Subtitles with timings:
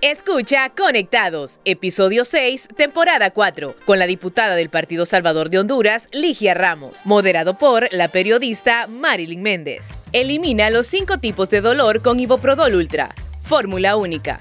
[0.00, 6.54] Escucha Conectados, episodio 6, temporada 4, con la diputada del Partido Salvador de Honduras, Ligia
[6.54, 9.88] Ramos, moderado por la periodista Marilyn Méndez.
[10.12, 13.12] Elimina los cinco tipos de dolor con Iboprodol Ultra.
[13.42, 14.38] Fórmula única.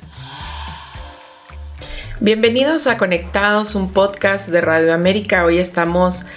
[2.20, 5.44] Bienvenidos a Conectados, un podcast de Radio América.
[5.44, 6.28] Hoy estamos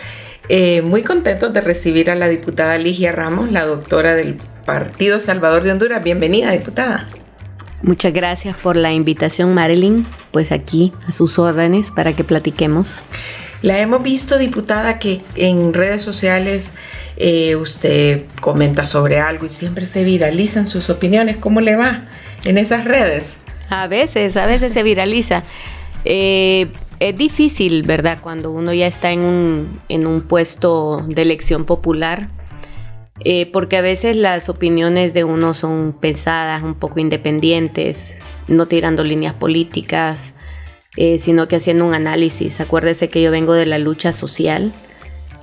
[0.48, 5.62] eh, muy contentos de recibir a la diputada Ligia Ramos, la doctora del Partido Salvador
[5.62, 6.02] de Honduras.
[6.02, 7.07] Bienvenida, diputada.
[7.82, 10.06] Muchas gracias por la invitación, Marilyn.
[10.32, 13.04] Pues aquí a sus órdenes para que platiquemos.
[13.62, 16.72] La hemos visto, diputada, que en redes sociales
[17.16, 21.36] eh, usted comenta sobre algo y siempre se viralizan sus opiniones.
[21.36, 22.04] ¿Cómo le va
[22.44, 23.38] en esas redes?
[23.68, 25.44] A veces, a veces se viraliza.
[26.04, 26.68] Eh,
[27.00, 28.18] es difícil, ¿verdad?
[28.21, 32.28] Cuando uno ya está en un, en un puesto de elección popular
[33.22, 39.05] eh, porque a veces las opiniones de uno son pesadas, un poco independientes, no tirando
[39.05, 40.34] líneas políticas,
[40.96, 42.60] eh, sino que haciendo un análisis.
[42.60, 44.72] Acuérdese que yo vengo de la lucha social,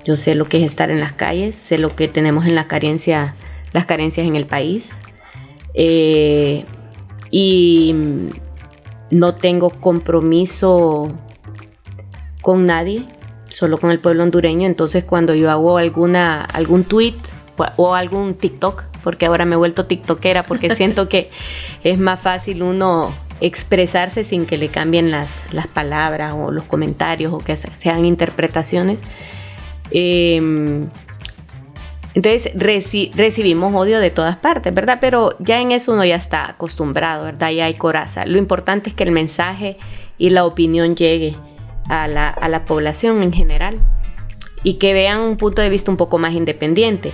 [0.05, 2.67] yo sé lo que es estar en las calles, sé lo que tenemos en la
[2.67, 3.35] carencia,
[3.73, 4.97] las carencias en el país.
[5.75, 6.65] Eh,
[7.29, 7.93] y
[9.11, 11.13] no tengo compromiso
[12.41, 13.05] con nadie,
[13.49, 14.65] solo con el pueblo hondureño.
[14.65, 17.13] Entonces cuando yo hago alguna, algún tweet
[17.75, 21.29] o algún TikTok, porque ahora me he vuelto TikTokera porque siento que
[21.83, 27.33] es más fácil uno expresarse sin que le cambien las, las palabras o los comentarios
[27.33, 28.99] o que sean interpretaciones.
[29.91, 30.89] Em,
[32.13, 32.51] entonces
[33.15, 34.97] recibimos odio de todas partes, ¿verdad?
[34.99, 37.51] Pero ya en eso uno ya está acostumbrado, ¿verdad?
[37.51, 38.25] Ya hay coraza.
[38.25, 39.77] Lo importante es que el mensaje
[40.17, 41.35] y la opinión llegue
[41.85, 43.77] a la, a la población en general
[44.63, 47.11] y que vean un punto de vista un poco más independiente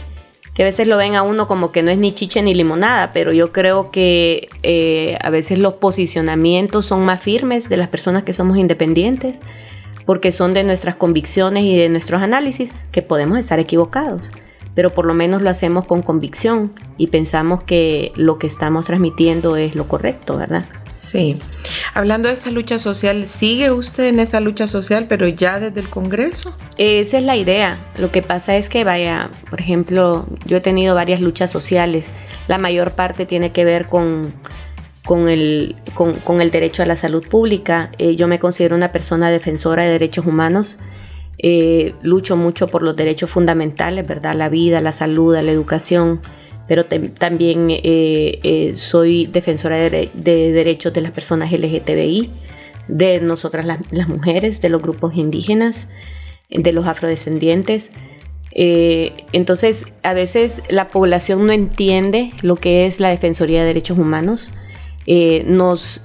[0.53, 3.11] que a veces lo ven a uno como que no es ni chiche ni limonada,
[3.11, 8.23] pero yo creo que eh, a veces los posicionamientos son más firmes de las personas
[8.23, 9.39] que somos independientes,
[10.05, 14.21] porque son de nuestras convicciones y de nuestros análisis que podemos estar equivocados,
[14.75, 19.55] pero por lo menos lo hacemos con convicción y pensamos que lo que estamos transmitiendo
[19.55, 20.65] es lo correcto, ¿verdad?
[21.13, 21.37] Sí.
[21.93, 25.87] Hablando de esa lucha social, ¿sigue usted en esa lucha social, pero ya desde el
[25.87, 26.57] Congreso?
[26.79, 27.77] Esa es la idea.
[27.99, 32.15] Lo que pasa es que, vaya, por ejemplo, yo he tenido varias luchas sociales.
[32.47, 34.33] La mayor parte tiene que ver con,
[35.05, 37.91] con, el, con, el derecho a la salud pública.
[37.99, 40.79] Eh, yo me considero una persona defensora de derechos humanos.
[41.37, 44.33] Eh, lucho mucho por los derechos fundamentales, ¿verdad?
[44.33, 46.21] La vida, la salud, la educación
[46.67, 52.29] pero también eh, eh, soy defensora de, derechos de las personas LGTBI,
[52.87, 55.89] de nosotras las, mujeres, de los grupos indígenas,
[56.49, 57.91] de los afrodescendientes.
[58.51, 63.97] Eh, entonces, a veces la población no entiende lo que es la Defensoría de Derechos
[63.97, 64.49] Humanos.
[65.45, 66.01] nos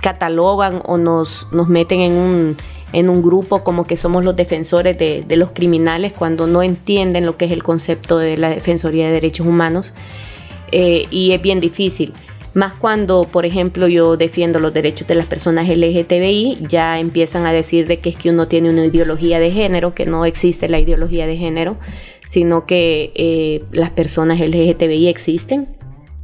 [0.00, 2.56] catalogan o nos, nos meten en un,
[2.92, 7.36] en un grupo como que somos los defensores de, los criminales cuando no entienden lo
[7.36, 9.92] que es el concepto de la Defensoría de Derechos Humanos.
[10.72, 12.12] Eh, y es bien difícil.
[12.54, 17.52] Más cuando, por ejemplo, yo defiendo los derechos de las personas LGTBI, ya empiezan a
[17.52, 20.80] decir de que es que uno tiene una ideología de género, que no existe la
[20.80, 21.76] ideología de género,
[22.24, 25.68] sino que eh, las personas LGTBI existen,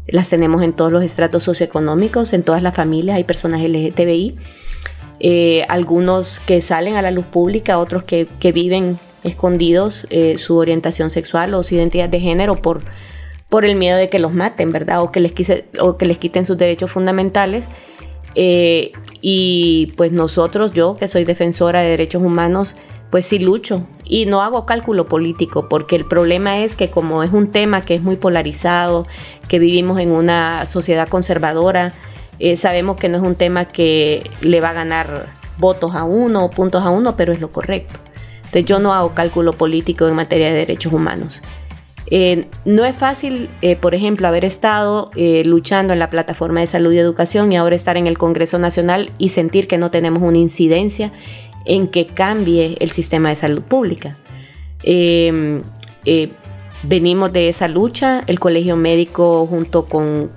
[0.07, 4.37] las tenemos en todos los estratos socioeconómicos, en todas las familias hay personas LGTBI
[5.21, 11.11] eh, algunos que salen a la luz pública, otros que, viven escondidos eh, su orientación
[11.11, 12.83] sexual o su identidad de género por,
[13.49, 15.03] por el miedo de que los maten, ¿verdad?
[15.03, 15.33] O que les,
[15.81, 17.67] o que les quiten sus derechos fundamentales.
[18.35, 22.77] Eh, y pues nosotros, yo que soy defensora de derechos humanos,
[23.11, 27.33] pues sí lucho y no hago cálculo político, porque el problema es que como es
[27.33, 29.07] un tema que es muy polarizado,
[29.49, 31.95] que vivimos en una sociedad conservadora,
[32.39, 36.45] eh, sabemos que no es un tema que le va a ganar votos a uno
[36.45, 37.99] o puntos a uno, pero es lo correcto.
[38.39, 41.43] Entonces yo no hago cálculo político en materia de derechos humanos.
[42.11, 45.11] Eh, no es fácil, eh, por ejemplo, haber estado
[45.45, 49.11] luchando en la plataforma de salud y educación y ahora estar en el Congreso Nacional
[49.19, 51.13] y sentir que no tenemos una incidencia
[51.65, 54.17] en que cambie el sistema de salud pública.
[56.87, 60.31] Venimos de esa lucha, el colegio médico junto con,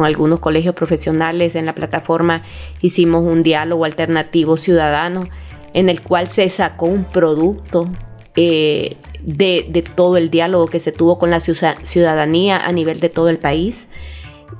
[0.00, 2.44] algunos colegios profesionales en la plataforma
[2.80, 5.28] hicimos un diálogo alternativo ciudadano
[5.74, 7.88] en el cual se sacó un producto
[8.36, 13.28] eh, de, todo el diálogo que se tuvo con la ciudadanía a nivel de todo
[13.28, 13.88] el país.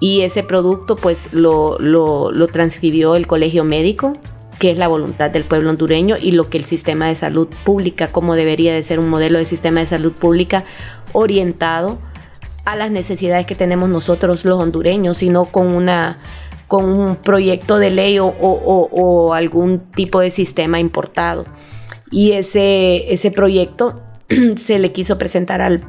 [0.00, 4.14] Y ese producto pues lo, lo transcribió el colegio médico
[4.60, 8.08] qué es la voluntad del pueblo hondureño y lo que el sistema de salud pública,
[8.08, 10.64] como debería de ser un modelo de sistema de salud pública
[11.12, 11.98] orientado
[12.64, 16.18] a las necesidades que tenemos nosotros los hondureños, sino con una
[16.70, 21.42] con un proyecto de ley o, algún tipo de sistema importado.
[22.12, 24.00] Y ese, ese proyecto
[24.56, 25.80] se le quiso presentar al,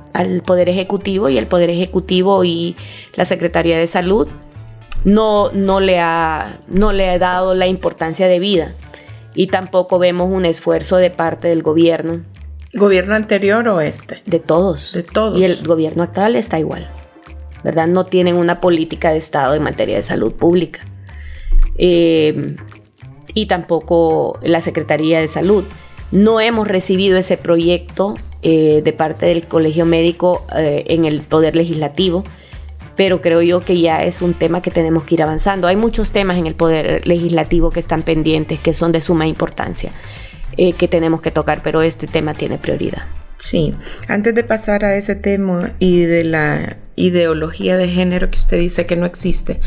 [0.43, 2.75] Poder Ejecutivo y el Poder Ejecutivo y
[3.15, 4.27] la Secretaría de Salud
[5.05, 8.73] no, no, le ha, no le ha dado la importancia de vida
[9.35, 12.21] y tampoco vemos un esfuerzo de parte del gobierno.
[12.73, 14.21] ¿Gobierno anterior o este?
[14.25, 14.93] De todos.
[14.93, 15.39] De todos.
[15.39, 16.89] Y el gobierno actual está igual.
[17.63, 17.87] ¿Verdad?
[17.87, 20.79] No tienen una política de Estado en materia de salud pública.
[21.77, 22.55] Eh,
[23.33, 25.63] y tampoco la Secretaría de Salud.
[26.11, 31.55] No hemos recibido ese proyecto eh, de parte del Colegio Médico eh, en el Poder
[31.55, 32.23] Legislativo,
[32.95, 35.67] pero creo yo que ya es un tema que tenemos que ir avanzando.
[35.67, 39.91] Hay muchos temas en el Poder Legislativo que están pendientes, que son de suma importancia,
[40.57, 43.03] eh, que tenemos que tocar, pero este tema tiene prioridad.
[43.41, 43.73] Sí,
[44.07, 48.85] antes de pasar a ese tema y de la ideología de género que usted dice
[48.85, 49.59] que no existe,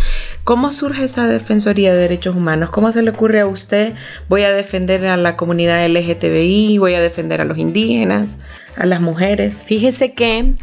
[0.45, 2.71] ¿cómo surge esa Defensoría de Derechos Humanos?
[2.71, 3.95] ¿Cómo se le ocurre a usted?
[4.29, 8.39] Voy a defender a la comunidad LGTBI, voy a defender a los indígenas,
[8.77, 9.65] a las mujeres.
[9.65, 10.55] Fíjese que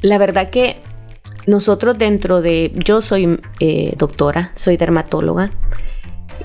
[0.00, 0.76] la verdad que
[1.46, 5.50] nosotros dentro de, yo soy eh, doctora, soy dermatóloga,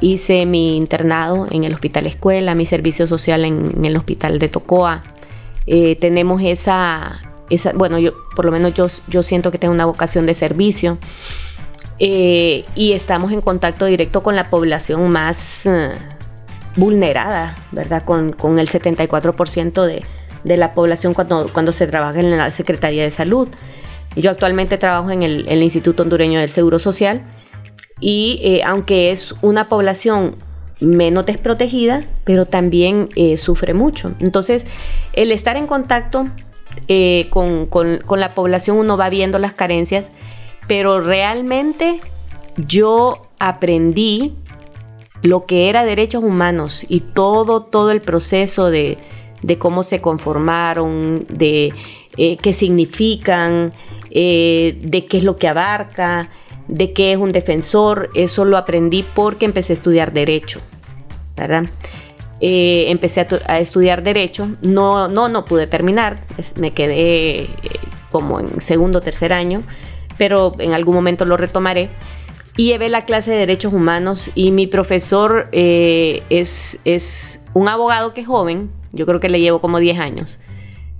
[0.01, 5.03] hice mi internado en el Hospital Escuela, mi servicio social en el Hospital de Tocoa
[5.71, 7.21] eh, tenemos esa,
[7.51, 10.97] esa, bueno, yo por lo menos yo, yo siento que tengo una vocación de servicio
[11.99, 15.91] eh, y estamos en contacto directo con la población más eh,
[16.75, 18.03] vulnerada, ¿verdad?
[18.03, 20.03] Con, el 74% de,
[20.43, 23.47] de, la población cuando, cuando se trabaja en la Secretaría de Salud.
[24.15, 27.21] Yo actualmente trabajo en el Instituto Hondureño del Seguro Social
[27.99, 30.35] y aunque es una población
[30.81, 34.13] menos desprotegida, pero también eh, sufre mucho.
[34.19, 34.67] Entonces,
[35.13, 36.25] el estar en contacto
[36.87, 37.69] eh, con,
[38.17, 40.07] la población, uno va viendo las carencias,
[40.67, 41.99] pero realmente
[42.55, 44.35] yo aprendí
[45.21, 48.97] lo que era derechos humanos y todo, todo el proceso de,
[49.57, 51.73] cómo se conformaron, de
[52.17, 53.73] eh, qué significan,
[54.11, 56.29] de qué es lo que abarca,
[56.69, 60.61] de qué es un defensor, eso lo aprendí porque empecé a estudiar derecho,
[61.35, 61.65] ¿verdad?
[62.41, 66.19] Eh, empecé a, estudiar derecho, no, no, no pude terminar,
[66.55, 67.49] me quedé eh,
[68.11, 69.63] como en segundo o tercer año,
[70.17, 71.89] pero en algún momento lo retomaré.
[72.55, 78.13] Y llevé la clase de derechos humanos y mi profesor eh, es, es un abogado
[78.13, 80.39] que es joven, yo creo que le llevo como 10 años,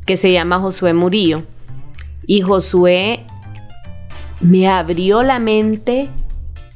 [0.06, 1.44] que se llama Josué Murillo.
[2.26, 3.26] Y Josué
[4.42, 6.10] me abrió la mente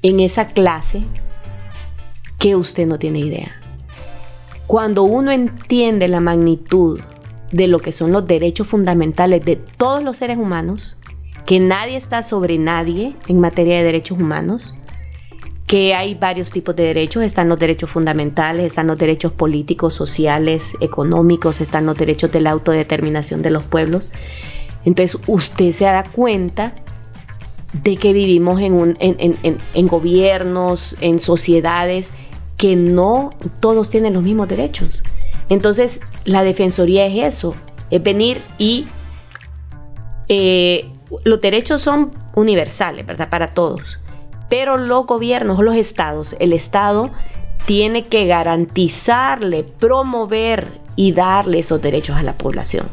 [0.01, 1.04] en esa clase
[2.38, 3.51] que usted no tiene idea.
[4.68, 7.00] Cuando uno entiende la magnitud
[7.51, 10.98] de lo que son los derechos fundamentales de todos los seres humanos,
[11.45, 14.74] que nadie está sobre nadie en materia de derechos humanos,
[15.68, 20.75] que hay varios tipos de derechos, están los derechos fundamentales, están los derechos políticos, sociales,
[20.81, 24.10] económicos, están los derechos de la autodeterminación de los pueblos.
[24.86, 26.74] Entonces usted se da cuenta
[27.74, 32.14] de que vivimos en, gobiernos, en sociedades
[32.58, 35.04] que no todos tienen los mismos derechos.
[35.50, 37.56] Entonces, la defensoría es eso,
[37.90, 38.86] es venir y
[40.30, 40.90] eh,
[41.24, 43.30] los derechos son universales, ¿verdad?
[43.30, 44.00] Para todos.
[44.50, 47.10] Pero los gobiernos, los estados, el estado
[47.66, 52.86] tiene que garantizarle, promover y darle esos derechos a la población.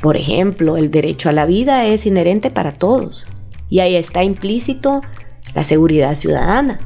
[0.00, 3.26] Por ejemplo, el derecho a la vida es inherente para todos
[3.74, 5.00] y ahí está implícito
[5.52, 6.78] la seguridad ciudadana,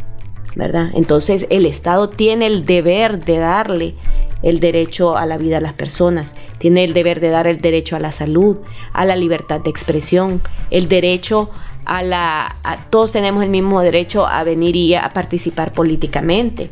[0.57, 0.89] ¿verdad?
[0.95, 3.95] Entonces el Estado tiene el deber de darle
[4.43, 7.95] el derecho a la vida a las personas, tiene el deber de dar el derecho
[7.95, 8.61] a la salud,
[8.95, 10.41] a la libertad de expresión,
[10.71, 11.51] el derecho
[11.85, 12.57] a la...
[12.89, 16.71] todos tenemos el mismo derecho a venir y a participar políticamente,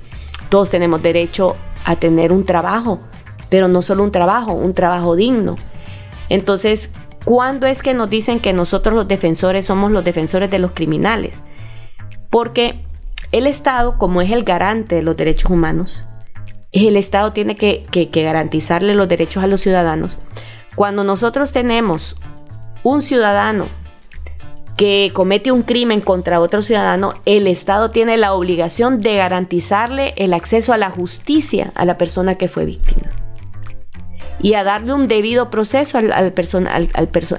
[0.48, 3.00] todos tenemos derecho a tener un trabajo,
[3.50, 5.56] pero no solo un trabajo, un trabajo digno.
[6.30, 6.88] Entonces,
[7.26, 11.42] ¿Cuándo es que nos dicen que nosotros los defensores somos los defensores de los criminales?
[12.30, 12.84] Porque
[13.32, 16.04] el Estado, como es el garante de los derechos humanos,
[16.70, 20.18] el Estado tiene que, garantizarle los derechos a los ciudadanos.
[20.76, 22.14] Cuando nosotros tenemos
[22.84, 23.66] un ciudadano
[24.76, 30.32] que comete un crimen contra otro ciudadano, el Estado tiene la obligación de garantizarle el
[30.32, 33.25] acceso a la justicia a la persona que fue víctima
[34.40, 36.32] y a darle un debido proceso al, al,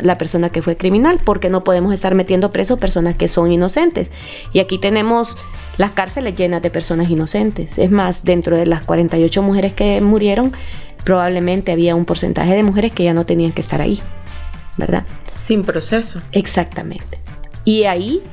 [0.02, 4.12] la persona que fue criminal, porque no podemos estar metiendo presos personas que son inocentes.
[4.54, 5.38] Y aquí tenemos
[5.78, 7.78] las cárceles llenas de personas inocentes.
[7.78, 10.54] Es más, dentro de las 48 mujeres que murieron,
[11.04, 14.02] probablemente había un porcentaje de mujeres que ya no tenían que estar ahí,
[14.78, 15.06] ¿verdad?
[15.38, 16.22] Sin proceso.
[16.32, 17.20] Exactamente.
[17.64, 18.24] Y ahí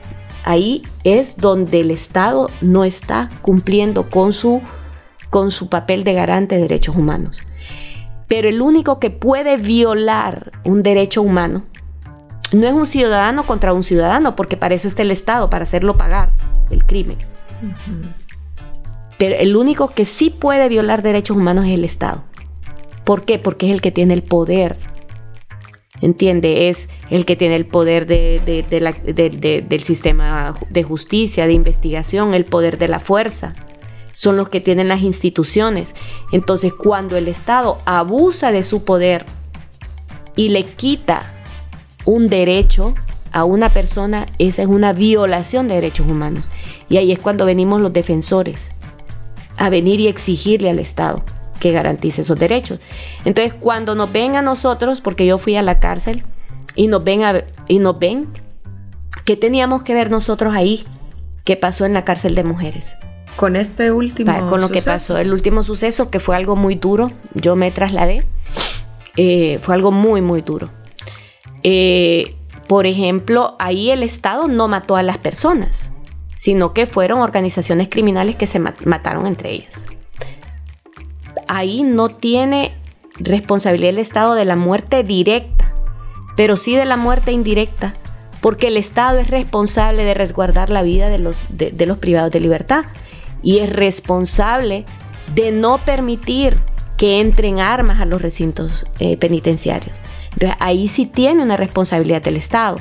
[0.44, 4.60] ahí es donde el Estado no está cumpliendo con su,
[5.30, 7.38] con su papel de garante de derechos humanos.
[8.28, 11.64] Pero el único que puede violar un derecho humano
[12.52, 15.96] no es un ciudadano contra un ciudadano, porque para eso está el Estado, para hacerlo
[15.96, 16.32] pagar
[16.70, 17.18] el crimen.
[19.18, 22.22] Pero el único que sí puede violar derechos humanos es el Estado.
[23.04, 23.38] ¿Por qué?
[23.38, 24.76] Porque es el que tiene el poder.
[26.00, 26.68] ¿Entiende?
[26.68, 32.88] Es el que tiene el poder del sistema de justicia, de investigación, el poder de
[32.88, 33.54] la fuerza.
[34.14, 35.94] Son los que tienen las instituciones.
[36.32, 39.26] Entonces, cuando el Estado abusa de su poder
[40.36, 41.32] y le quita
[42.06, 42.94] un derecho
[43.32, 46.44] a una persona, esa es una violación de derechos humanos.
[46.88, 48.70] Y ahí es cuando venimos los defensores
[49.56, 51.22] a venir y exigirle al Estado
[51.60, 52.80] que garantice esos derechos.
[53.24, 56.24] Entonces, cuando nos ven a nosotros, porque yo fui a la cárcel
[56.74, 57.22] y nos ven,
[57.68, 58.28] y nos ven
[59.24, 60.84] ¿qué teníamos que ver nosotros ahí?
[61.44, 62.96] ¿Qué pasó en la cárcel de mujeres?
[63.36, 64.48] Con este último.
[64.48, 67.10] con lo que pasó, el último suceso, que fue algo muy duro.
[67.34, 68.24] Yo me trasladé.
[69.16, 70.70] Eh, fue algo muy, muy duro.
[71.62, 72.36] Eh,
[72.66, 75.92] por ejemplo, ahí el Estado no mató a las personas,
[76.32, 79.86] sino que fueron organizaciones criminales que se mataron entre ellas.
[81.46, 82.74] Ahí no tiene
[83.18, 85.74] responsabilidad el Estado de la muerte directa,
[86.36, 87.94] pero sí de la muerte indirecta,
[88.40, 92.40] porque el Estado es responsable de resguardar la vida de los, de, los privados de
[92.40, 92.84] libertad
[93.44, 94.84] y es responsable
[95.34, 96.58] de no permitir
[96.96, 99.94] que entren armas a los recintos eh, penitenciarios.
[100.32, 102.78] Entonces ahí sí tiene una responsabilidad del Estado,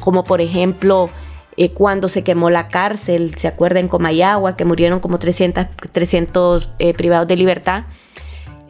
[0.00, 1.08] como por ejemplo
[1.56, 6.70] eh, cuando se quemó la cárcel, se acuerda en Comayagua que murieron como 300, 300
[6.78, 7.84] eh, privados de libertad,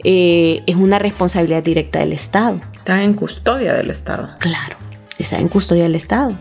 [0.03, 2.59] es una responsabilidad directa del Estado.
[2.73, 4.31] Están en custodia del Estado.
[4.39, 4.75] Claro,
[5.19, 6.33] está en custodia del Estado.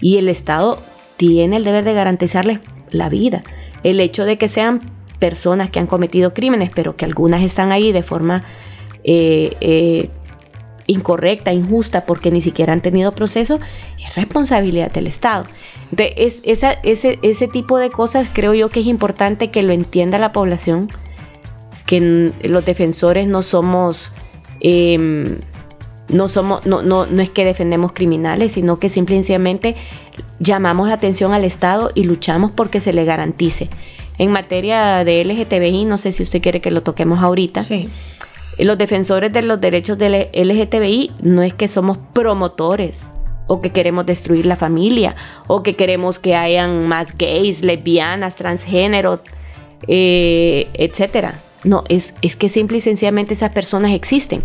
[0.00, 0.82] Y el Estado
[1.16, 2.58] tiene el deber de garantizarles
[2.90, 3.44] la vida.
[3.82, 4.80] El hecho de que sean
[5.18, 8.44] personas que han cometido crímenes, pero que algunas están ahí de forma
[10.86, 13.60] incorrecta, injusta, porque ni siquiera han tenido proceso,
[14.04, 15.44] es responsabilidad del Estado.
[15.90, 20.32] Entonces, ese, ese tipo de cosas creo yo que es importante que lo entienda la
[20.32, 20.88] población,
[21.86, 24.12] que los defensores no somos...
[24.60, 25.38] Em,
[26.12, 29.76] no, somos, no, no, no es que defendemos criminales, sino que simplemente
[30.38, 33.68] llamamos la atención al Estado y luchamos porque se le garantice.
[34.18, 37.64] En materia de LGTBI, no sé si usted quiere que lo toquemos ahorita.
[37.64, 37.88] Sí
[38.64, 43.10] los defensores de los derechos del LGTBI no es que somos promotores
[43.46, 49.20] o que queremos destruir la familia o que queremos que hayan más gays, lesbianas, transgénero,
[49.88, 51.30] eh, etc.
[51.64, 54.42] No, es, es que simple y sencillamente esas personas existen.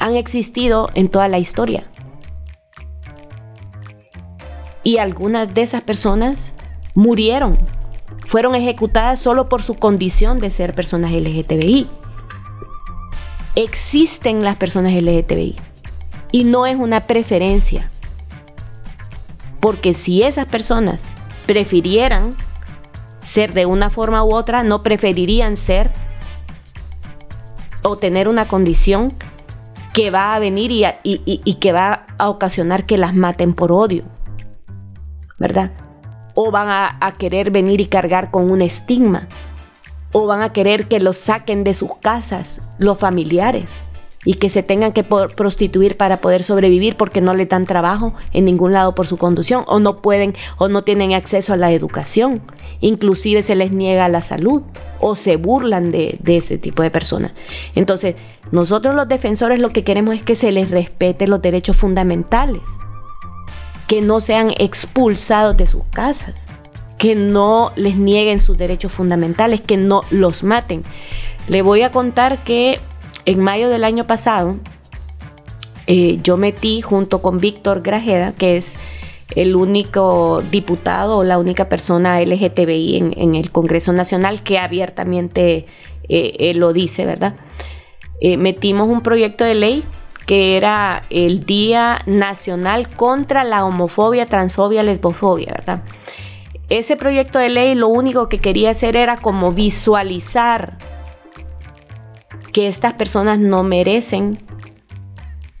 [0.00, 1.86] Han existido en toda la historia.
[4.82, 6.52] Y algunas de esas personas
[6.96, 7.56] murieron.
[8.26, 11.88] Fueron ejecutadas solo por su condición de ser personas LGTBI
[13.54, 15.56] existen las personas LGTBI
[16.32, 17.90] y no es una preferencia.
[19.60, 21.04] Porque si esas personas
[21.46, 22.36] prefirieran
[23.20, 25.90] ser de una forma u otra, no preferirían ser
[27.82, 29.12] o tener una condición
[29.92, 30.70] que va a venir
[31.02, 34.04] y, que va a ocasionar que las maten por odio.
[35.38, 35.72] ¿Verdad?
[36.34, 39.28] O van a, a querer venir y cargar con un estigma
[40.12, 43.82] o van a querer que los saquen de sus casas los familiares
[44.24, 48.44] y que se tengan que prostituir para poder sobrevivir porque no le dan trabajo en
[48.44, 52.42] ningún lado por su conducción o no pueden o no tienen acceso a la educación.
[52.80, 54.62] Inclusive se les niega la salud
[55.00, 57.32] o se burlan de, de ese tipo de personas.
[57.74, 58.16] Entonces,
[58.52, 62.62] nosotros los defensores lo que queremos es que se les respete los derechos fundamentales,
[63.86, 66.46] que no sean expulsados de sus casas
[66.98, 70.82] que no les nieguen sus derechos fundamentales, que no los maten.
[71.48, 72.78] Le voy a contar que
[73.24, 74.56] en mayo del año pasado
[75.86, 78.78] eh, yo metí junto con Víctor Grajeda, que es
[79.34, 85.66] el único diputado o la única persona LGTBI en, el Congreso Nacional que abiertamente
[86.08, 87.34] eh, lo dice, ¿verdad?
[88.20, 89.84] Eh, metimos un proyecto de ley
[90.26, 95.82] que era el Día Nacional contra la Homofobia, Transfobia, Lesbofobia, ¿verdad?
[96.70, 100.78] ese proyecto de ley lo único que quería hacer era como visualizar
[102.52, 104.38] que estas personas no merecen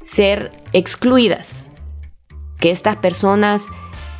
[0.00, 1.70] ser excluidas,
[2.58, 3.68] que estas personas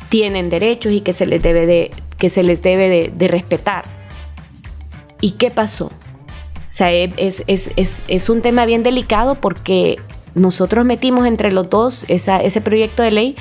[0.09, 3.85] tienen derechos y que se les debe de, que se les debe de, respetar.
[5.21, 5.85] ¿Y qué pasó?
[5.85, 9.97] O sea, es, es, un tema bien delicado porque
[10.35, 13.35] nosotros metimos entre los dos ese proyecto de ley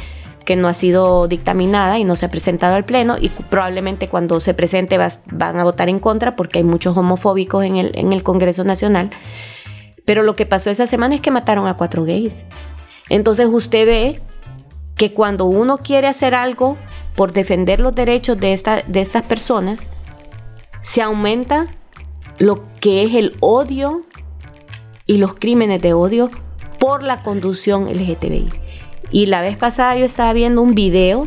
[0.44, 4.40] que no ha sido dictaminada y no se ha presentado al Pleno y probablemente cuando
[4.40, 8.22] se presente van a votar en contra porque hay muchos homofóbicos en el, en el
[8.22, 9.10] Congreso Nacional.
[10.04, 12.44] Pero lo que pasó esa semana es que mataron a cuatro gays.
[13.08, 14.20] Entonces usted ve
[14.96, 16.76] que cuando uno quiere hacer algo
[17.16, 19.88] por defender los derechos de, esta, de estas personas,
[20.80, 21.66] se aumenta
[22.38, 24.02] lo que es el odio
[25.06, 26.30] y los crímenes de odio
[26.78, 28.69] por la conducción LGTBI.
[29.10, 31.26] Y la vez pasada yo estaba viendo un video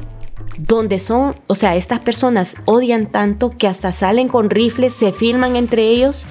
[0.57, 5.55] donde son, o sea, estas personas odian tanto que hasta salen con rifles, se filman
[5.55, 6.25] entre ellos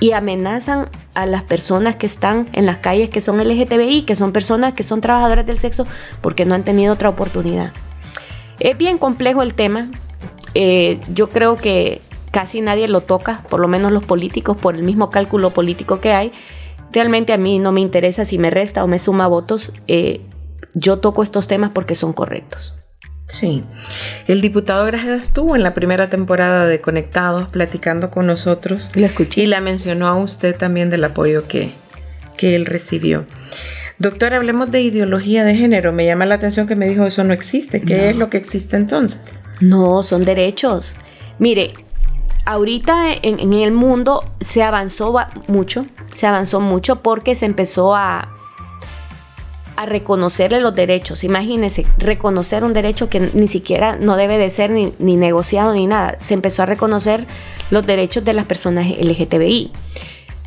[0.00, 4.32] y amenazan a las personas que están en las calles que son LGTBI, que son
[4.32, 5.86] personas que son trabajadoras del sexo
[6.22, 7.72] porque no han tenido otra oportunidad.
[8.58, 9.88] Es bien complejo el tema.
[10.54, 14.82] Eh, yo creo que casi nadie lo toca, por lo menos los políticos, por el
[14.82, 16.32] mismo cálculo político que hay.
[16.92, 19.72] Realmente a mí no me interesa si me resta o me suma votos.
[19.86, 20.22] Eh,
[20.74, 22.74] yo toco estos temas porque son correctos.
[23.30, 23.62] Sí,
[24.26, 28.90] el diputado Grajeda estuvo en la primera temporada de Conectados platicando con nosotros.
[28.94, 29.42] Lo escuché.
[29.42, 31.72] Y la mencionó a usted también del apoyo que,
[32.36, 33.24] que él recibió.
[33.98, 35.92] Doctor, hablemos de ideología de género.
[35.92, 37.80] Me llama la atención que me dijo eso no existe.
[37.80, 39.34] ¿Qué es lo que existe entonces?
[39.60, 40.96] No, son derechos.
[41.38, 41.72] Mire,
[42.46, 45.14] ahorita en, en el mundo se avanzó
[45.46, 45.86] mucho,
[46.16, 48.39] se avanzó mucho porque se empezó a,
[49.80, 51.24] a reconocerle los derechos.
[51.24, 56.18] Imagínense, reconocer un derecho que ni siquiera no debe de ser ni, negociado ni nada.
[56.20, 57.26] Se empezó a reconocer
[57.70, 59.72] los derechos de las personas LGTBI.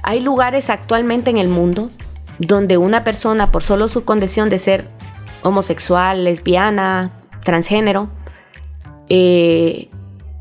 [0.03, 1.89] Hay lugares actualmente en el mundo
[2.37, 4.87] donde una persona, por solo su condición de ser
[5.41, 7.11] homosexual, lesbiana,
[7.43, 8.09] transgénero,
[9.09, 9.89] eh,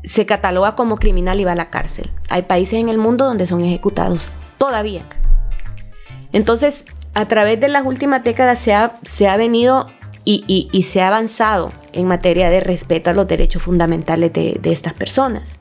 [0.03, 2.11] se cataloga como criminal y va a la cárcel.
[2.29, 4.27] Hay países en el mundo donde son ejecutados
[4.59, 5.01] todavía.
[6.31, 9.87] Entonces, a través de las últimas décadas se ha, se ha venido
[10.25, 15.59] y, se ha avanzado en materia de respeto a los derechos fundamentales de, estas personas.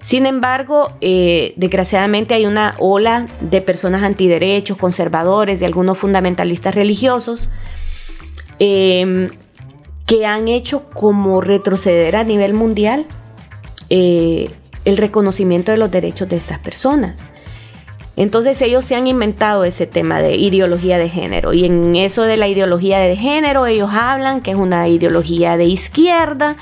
[0.00, 7.48] Sin embargo, eh, desgraciadamente hay una ola de personas antiderechos, conservadores, de algunos fundamentalistas religiosos,
[8.58, 9.28] em,
[10.06, 13.06] que han hecho como retroceder a nivel mundial
[13.90, 14.50] eh,
[14.84, 17.28] el reconocimiento de los derechos de estas personas.
[18.16, 22.36] Entonces ellos se han inventado ese tema de ideología de género y en eso de
[22.36, 26.56] la ideología de género ellos hablan que es una ideología de izquierda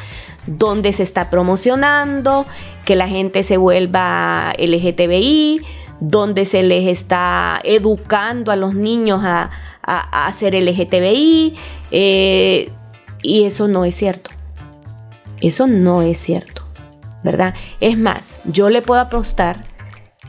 [0.46, 2.46] donde se está promocionando
[2.84, 5.60] que la gente se vuelva LGTBI,
[6.00, 9.50] donde se les está educando a los niños a,
[9.82, 11.56] a, ser LGTBI
[11.90, 12.70] eh,
[13.22, 14.30] y eso no es cierto.
[15.40, 16.62] Eso no es cierto,
[17.22, 17.54] ¿verdad?
[17.80, 19.64] Es más, yo le puedo apostar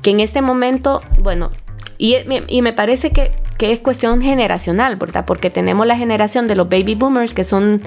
[0.01, 1.51] que en este momento, bueno,
[1.97, 2.15] y,
[2.61, 5.25] me parece que, es cuestión generacional, ¿verdad?
[5.25, 7.79] Porque tenemos la generación de los baby boomers, que son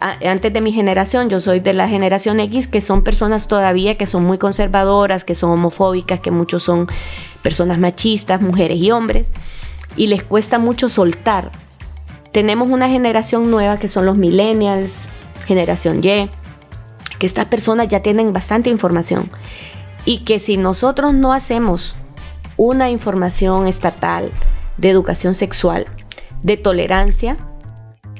[0.00, 4.06] antes de mi generación, yo soy de la generación X, que son personas todavía que
[4.06, 6.88] son muy conservadoras, que son homofóbicas, que muchos son
[7.40, 9.32] personas machistas, mujeres y hombres,
[9.96, 11.52] y les cuesta mucho soltar.
[12.32, 15.08] Tenemos una generación nueva que son los millennials,
[15.46, 16.28] generación Y,
[17.18, 19.30] que estas personas ya tienen bastante información
[20.06, 21.96] y que si nosotros no hacemos
[22.56, 24.32] una información estatal
[24.78, 25.86] de educación sexual,
[26.42, 27.36] de tolerancia,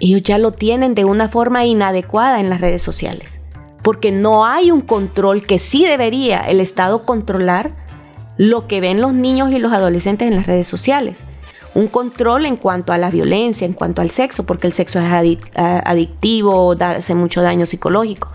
[0.01, 3.41] ellos ya lo tienen de una forma inadecuada en las redes sociales.
[3.83, 7.71] Porque no hay un control que sí debería el Estado controlar
[8.37, 11.21] lo que ven los niños y los adolescentes en las redes sociales.
[11.75, 15.39] Un control en cuanto a la violencia, en cuanto al sexo, porque el sexo es
[15.55, 18.29] adictivo, hace mucho daño psicológico.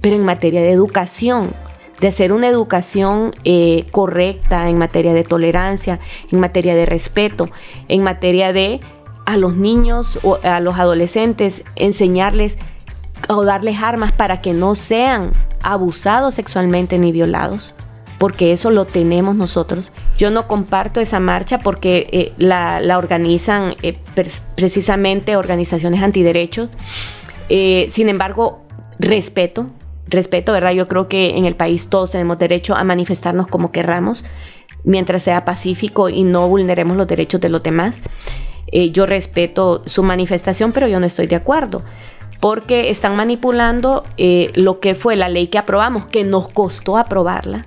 [0.00, 1.52] Pero en materia de educación,
[2.00, 7.48] de hacer una educación eh, correcta en materia de tolerancia, en materia de respeto,
[7.88, 8.80] en materia de
[9.24, 12.58] a los niños o a los adolescentes enseñarles
[13.28, 15.32] o darles armas para que no sean
[15.62, 17.74] abusados sexualmente ni violados,
[18.18, 19.90] porque eso lo tenemos nosotros.
[20.16, 23.98] Yo no comparto esa marcha porque eh, la, organizan eh,
[24.54, 26.68] precisamente organizaciones antiderechos.
[27.48, 28.60] sin embargo,
[29.00, 29.66] respeto,
[30.06, 30.72] respeto, ¿verdad?
[30.72, 34.24] Yo creo que en el país todos tenemos derecho a manifestarnos como querramos,
[34.84, 38.02] mientras sea pacífico y no vulneremos los derechos de los demás.
[38.68, 41.82] Eh, yo respeto su manifestación, pero yo no estoy de acuerdo,
[42.40, 47.66] porque están manipulando eh, lo que fue la ley que aprobamos, que nos costó aprobarla.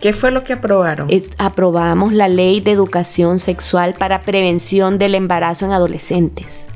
[0.00, 1.08] ¿Qué fue lo que aprobaron?
[1.38, 6.68] aprobamos la ley de educación sexual para prevención del embarazo en adolescentes.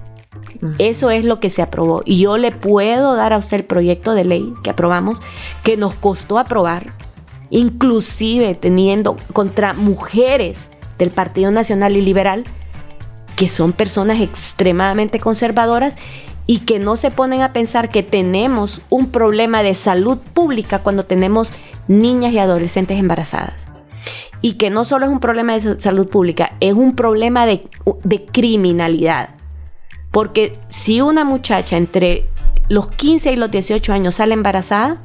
[0.78, 2.02] Eso es lo que se aprobó.
[2.04, 5.20] Y yo le puedo dar a usted el proyecto de ley que aprobamos,
[5.64, 6.92] que nos costó aprobar,
[7.50, 12.44] inclusive teniendo contra mujeres del Partido Nacional y Liberal,
[13.34, 15.96] que son personas extremadamente conservadoras
[16.46, 21.06] y que no se ponen a pensar que tenemos un problema de salud pública cuando
[21.06, 21.52] tenemos
[21.88, 23.66] niñas y adolescentes embarazadas.
[24.40, 27.68] Y que no solo es un problema de salud pública, es un problema de,
[28.04, 29.30] de criminalidad.
[30.12, 32.28] Porque si una muchacha entre
[32.68, 35.02] los 15 y los 18 años sale embarazada,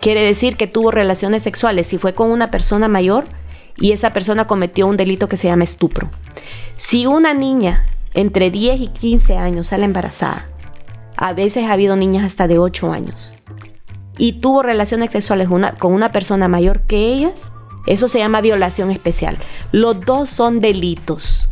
[0.00, 3.26] quiere decir que tuvo relaciones sexuales si fue con una persona mayor
[3.76, 6.10] y esa persona cometió un delito que se llama estupro.
[6.74, 10.48] Si una niña entre 10 y 15 años sale embarazada
[11.18, 13.32] a veces ha habido niñas hasta de 8 años.
[14.16, 17.52] Y tuvo relaciones sexuales con una persona mayor que ellas.
[17.86, 19.36] Eso se llama violación especial.
[19.72, 21.47] Los dos son delitos.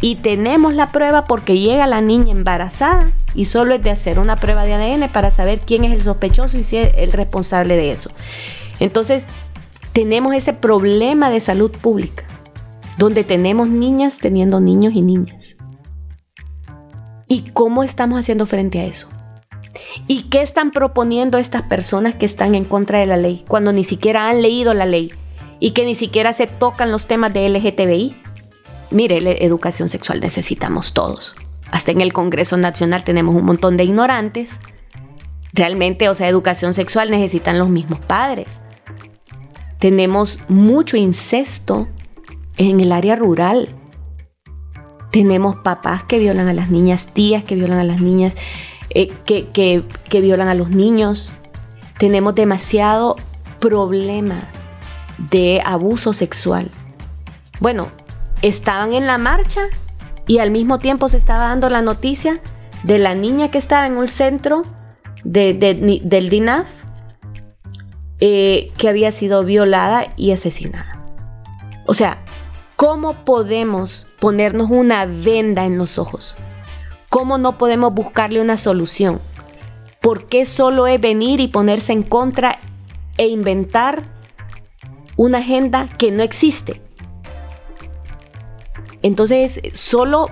[0.00, 4.36] Y tenemos la prueba porque llega la niña embarazada y solo es de hacer una
[4.36, 7.92] prueba de ADN para saber quién es el sospechoso y si es el responsable de
[7.92, 8.10] eso.
[8.78, 9.26] Entonces,
[9.92, 12.24] tenemos ese problema de salud pública,
[12.98, 15.56] donde tenemos niñas teniendo niños y niñas.
[17.26, 19.08] ¿Y cómo estamos haciendo frente a eso?
[20.06, 23.84] ¿Y qué están proponiendo estas personas que están en contra de la ley cuando ni
[23.84, 25.12] siquiera han leído la ley
[25.58, 28.14] y que ni siquiera se tocan los temas de LGTBI?
[28.90, 31.34] Mire, educación sexual necesitamos todos.
[31.70, 34.52] Hasta en el Congreso Nacional tenemos un montón de ignorantes.
[35.52, 38.60] Realmente, o sea, educación sexual necesitan los mismos padres.
[39.78, 41.88] Tenemos mucho incesto
[42.56, 43.68] en el área rural.
[45.10, 48.34] Tenemos papás que violan a las niñas, tías que violan a las niñas,
[48.90, 51.34] eh, que, que violan a los niños.
[51.98, 53.16] Tenemos demasiado
[53.58, 54.42] problema
[55.30, 56.70] de abuso sexual.
[57.60, 57.88] Bueno,
[58.46, 59.62] estaban en la marcha
[60.26, 62.40] y al mismo tiempo se estaba dando la noticia
[62.82, 64.64] de la niña que estaba en un centro
[65.24, 66.66] del DINAF
[68.20, 71.04] eh, que había sido violada y asesinada.
[71.86, 72.18] O sea,
[72.76, 76.36] ¿cómo podemos ponernos una venda en los ojos?
[77.10, 79.20] ¿Cómo no podemos buscarle una solución?
[80.00, 82.58] ¿Por qué solo es venir y ponerse en contra
[83.16, 84.02] e inventar
[85.16, 86.85] una agenda que no existe?
[89.06, 90.28] Entonces, solo,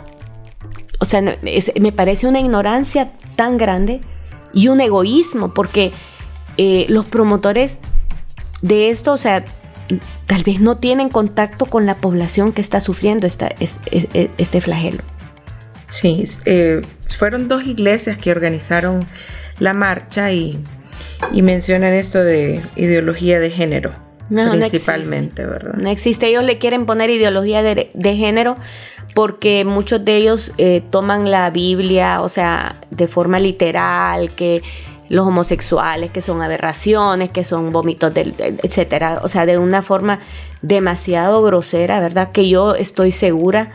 [0.98, 4.00] o sea, me parece una ignorancia tan grande
[4.52, 5.92] y un egoísmo, porque
[6.56, 7.78] eh, los promotores
[8.62, 9.44] de esto, o sea,
[10.26, 15.02] tal vez no tienen contacto con la población que está sufriendo este flagelo.
[15.88, 16.82] Sí, eh,
[17.14, 19.06] fueron dos iglesias que organizaron
[19.60, 20.58] la marcha y,
[21.32, 23.92] mencionan esto de ideología de género.
[24.28, 25.74] Principalmente, ¿verdad?
[25.74, 26.26] No existe.
[26.26, 28.56] Ellos le quieren poner ideología de, género
[29.14, 34.62] porque muchos de ellos eh, toman la Biblia, o sea, de forma literal, que
[35.08, 39.20] los homosexuales, que son aberraciones, que son vómitos, etcétera.
[39.22, 40.20] O sea, de una forma
[40.62, 42.32] demasiado grosera, ¿verdad?
[42.32, 43.70] Que yo estoy segura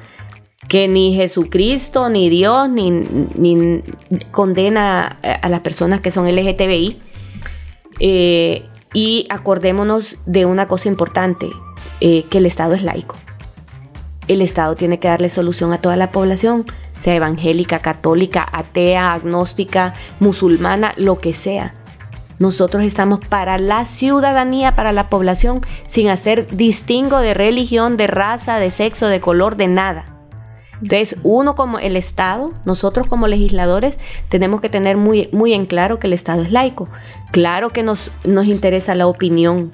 [0.67, 3.81] que ni Jesucristo, ni Dios, ni,
[4.31, 6.99] condena a, las personas que son LGTBI.
[7.99, 11.49] Eh, y acordémonos de una cosa importante,
[12.01, 13.15] eh, que el Estado es laico.
[14.27, 16.65] El Estado tiene que darle solución a toda la población
[16.99, 21.73] sea evangélica, católica, atea, agnóstica, musulmana, lo que sea.
[22.39, 28.59] Nosotros estamos para la ciudadanía, para la población, sin hacer distingo de religión, de raza,
[28.59, 30.05] de sexo, de color, de nada.
[30.81, 35.99] Entonces, uno como el Estado, nosotros como legisladores, tenemos que tener muy, muy en claro
[35.99, 36.87] que el Estado es laico.
[37.31, 39.71] Claro que nos, nos interesa la opinión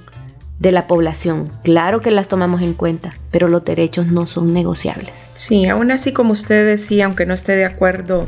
[0.59, 1.49] de la población.
[1.63, 5.29] Claro que las tomamos en cuenta, pero los derechos no son negociables.
[5.33, 8.25] Sí, aún así como usted decía, aunque no esté de acuerdo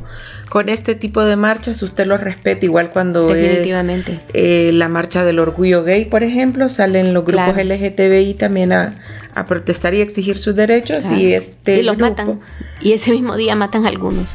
[0.50, 4.14] con este tipo de marchas, usted los respeta igual cuando Definitivamente.
[4.14, 8.96] es eh, la marcha del orgullo gay, por ejemplo, salen los grupos LGTBI también a,
[9.48, 12.40] protestar y exigir sus derechos y este y los matan
[12.82, 14.28] y ese mismo día matan a algunos.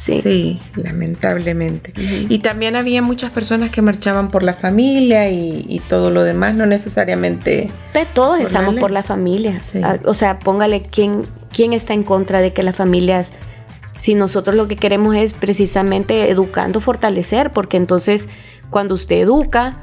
[0.00, 1.92] Sí, lamentablemente.
[1.96, 6.66] Y también había muchas personas que marchaban por la familia y, todo lo demás, no
[6.66, 7.70] necesariamente...
[7.92, 9.60] Pero todos estamos por la familia.
[9.82, 13.32] Ah, o sea, póngale quién, quién está en contra de que las familias...
[13.98, 18.30] Si nosotros lo que queremos es precisamente educando, fortalecer, porque entonces
[18.70, 19.76] cuando usted educa,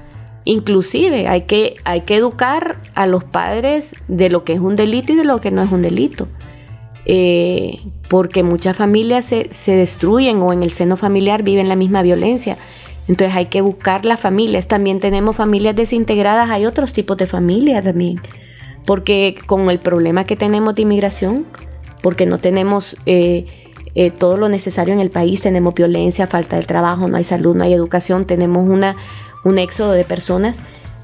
[0.43, 5.13] inclusive hay que, hay que educar a los padres de lo que es un delito
[5.13, 6.27] y de lo que no es un delito.
[7.09, 12.57] Eh, porque muchas familias se, destruyen o en el seno familiar viven la misma violencia.
[13.07, 14.67] Entonces hay que buscar las familias.
[14.67, 18.19] También tenemos familias desintegradas, hay otros tipos de familias también.
[18.85, 21.45] Porque con el problema que tenemos de inmigración,
[22.01, 23.45] porque no tenemos eh,
[23.95, 27.55] eh, todo lo necesario en el país, tenemos violencia, falta de trabajo, no hay salud,
[27.55, 28.97] no hay educación, tenemos una,
[29.45, 30.57] un éxodo de personas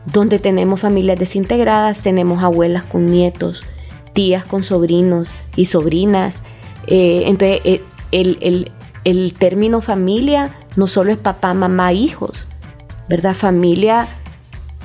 [0.05, 3.63] donde tenemos familias desintegradas, tenemos abuelas con nietos,
[4.13, 6.41] tías con sobrinos y sobrinas.
[6.88, 7.82] Eh, entonces, eh,
[9.04, 12.47] el, término familia no solo es papá, mamá, hijos,
[13.10, 13.36] ¿verdad?
[13.36, 14.08] Familia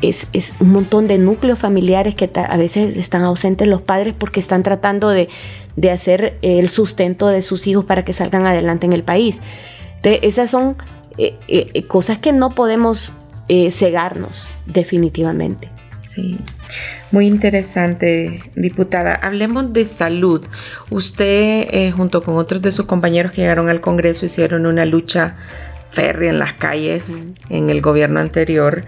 [0.00, 0.26] es,
[0.60, 5.08] un montón de núcleos familiares que a veces están ausentes los padres porque están tratando
[5.08, 5.28] de,
[5.92, 9.40] hacer el sustento de sus hijos para que salgan adelante en el país.
[10.02, 10.76] esas son
[11.16, 13.12] eh, eh, cosas que no podemos
[13.70, 15.70] cegarnos definitivamente.
[15.96, 16.38] Sí,
[17.10, 19.14] muy interesante, diputada.
[19.14, 20.44] Hablemos de salud.
[20.90, 25.36] Usted, junto con otros de sus compañeros que llegaron al Congreso, hicieron una lucha
[25.90, 28.84] férrea en las calles en el gobierno anterior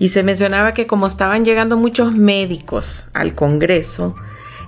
[0.00, 4.16] y se mencionaba que como estaban llegando muchos médicos al Congreso,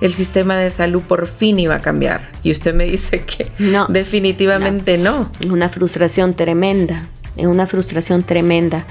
[0.01, 2.21] el sistema de salud por fin iba a cambiar.
[2.43, 5.31] Y usted me dice que no, definitivamente no.
[5.41, 8.87] Es una frustración tremenda, es una frustración tremenda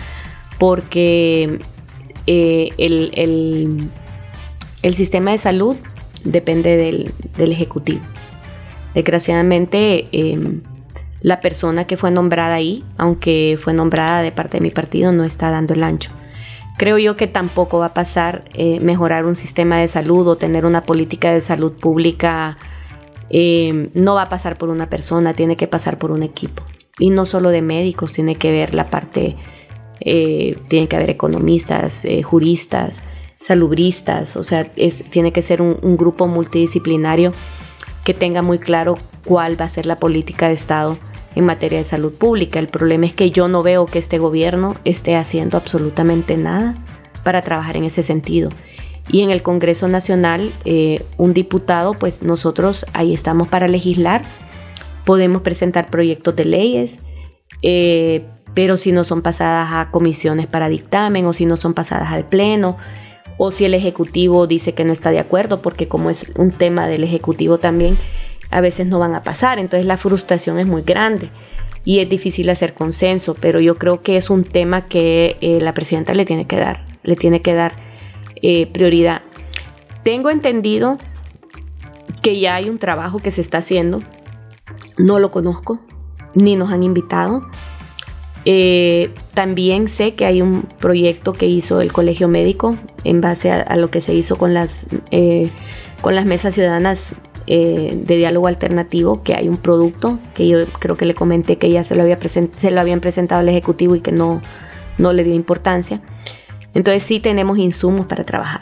[0.57, 1.59] porque
[2.27, 3.89] eh, el,
[4.93, 5.77] sistema de salud
[6.23, 8.01] depende del, Ejecutivo.
[8.93, 10.61] Desgraciadamente, em,
[11.21, 15.23] la persona que fue nombrada ahí, aunque fue nombrada de parte de mi partido, no
[15.23, 16.11] está dando el ancho.
[16.77, 20.65] Creo yo que tampoco va a pasar eh, mejorar un sistema de salud o tener
[20.65, 22.57] una política de salud pública.
[23.29, 26.63] Eh, no va a pasar por una persona, tiene que pasar por un equipo.
[26.97, 29.35] Y no solo de médicos, tiene que ver la parte,
[30.01, 33.03] eh, tiene que haber economistas, juristas,
[33.37, 37.31] salubristas, o sea, tiene que ser un grupo multidisciplinario
[38.03, 40.97] que tenga muy claro cuál va a ser la política de Estado
[41.35, 42.59] en materia de salud pública.
[42.59, 46.75] El problema es que yo no veo que este gobierno esté haciendo absolutamente nada
[47.23, 48.49] para trabajar en ese sentido.
[49.09, 54.23] Y en el Congreso Nacional, eh, un diputado, pues nosotros ahí estamos para legislar,
[55.05, 57.01] podemos presentar proyectos de leyes,
[57.61, 62.11] eh, pero si no son pasadas a comisiones para dictamen o si no son pasadas
[62.11, 62.77] al Pleno,
[63.37, 66.87] o si el Ejecutivo dice que no está de acuerdo, porque como es un tema
[66.87, 67.97] del Ejecutivo también,
[68.51, 71.29] a veces no van a pasar, entonces la frustración es muy grande
[71.83, 75.73] y es difícil hacer consenso, pero yo creo que es un tema que eh, la
[75.73, 77.73] presidenta le tiene que dar, le tiene que dar
[78.41, 79.21] eh, prioridad.
[80.03, 80.97] Tengo entendido
[82.21, 84.01] que ya hay un trabajo que se está haciendo,
[84.97, 85.79] no lo conozco,
[86.35, 87.49] ni nos han invitado.
[88.45, 93.61] Eh, también sé que hay un proyecto que hizo el Colegio Médico en base a,
[93.61, 94.87] a lo que se hizo con las,
[96.01, 97.15] con las mesas ciudadanas
[97.47, 101.71] eh, de diálogo alternativo, que hay un producto que yo creo que le comenté que
[101.71, 104.41] ya se lo, había se lo habían presentado al Ejecutivo y que no,
[104.99, 106.01] no le dio importancia.
[106.75, 108.61] Entonces sí tenemos insumos para trabajar.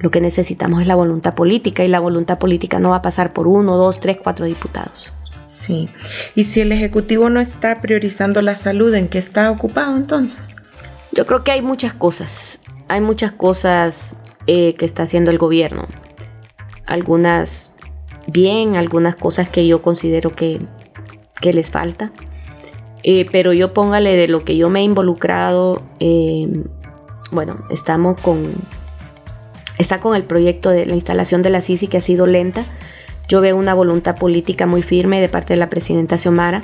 [0.00, 3.32] Lo que necesitamos es la voluntad política y la voluntad política no va a pasar
[3.32, 5.12] por uno, dos, tres, cuatro diputados.
[5.50, 5.88] Sí.
[6.36, 10.54] Y si el Ejecutivo no está priorizando la salud, ¿en qué está ocupado entonces?
[11.12, 12.60] Yo creo que hay muchas cosas.
[12.86, 15.88] Hay muchas cosas eh, que está haciendo el gobierno.
[16.86, 17.74] Algunas
[18.28, 20.60] bien, algunas cosas que yo considero que,
[21.42, 22.12] les falta.
[23.02, 26.48] Eh, pero yo póngale de lo que yo me he involucrado, eh,
[27.32, 28.52] bueno, estamos con,
[29.78, 32.66] está con el proyecto de la instalación de la CICI que ha sido lenta.
[33.30, 36.62] Yo veo una voluntad política muy firme de parte de la presidenta Xiomara.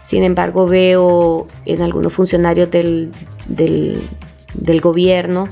[0.00, 3.10] Sin embargo, veo en algunos funcionarios del,
[3.48, 5.48] del, gobierno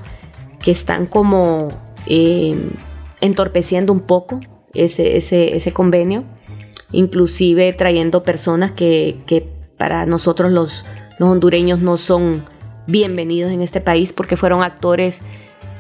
[0.61, 1.71] que están como
[2.07, 2.55] eh,
[3.21, 4.39] entorpeciendo un poco
[4.73, 6.23] ese, ese, convenio,
[6.93, 10.85] inclusive trayendo personas que, para nosotros los,
[11.19, 12.45] hondureños no son
[12.87, 15.23] bienvenidos en este país porque fueron actores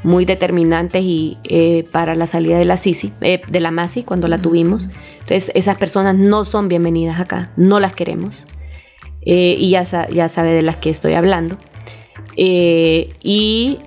[0.06, 4.28] muy determinantes y eh, para la salida de la CICI, eh, de la MASI cuando
[4.28, 4.88] la tuvimos.
[5.20, 8.46] Entonces esas personas no son bienvenidas acá, no las queremos.
[9.22, 11.58] Eh, y ya, ya sabe de las que estoy hablando.
[12.36, 13.78] y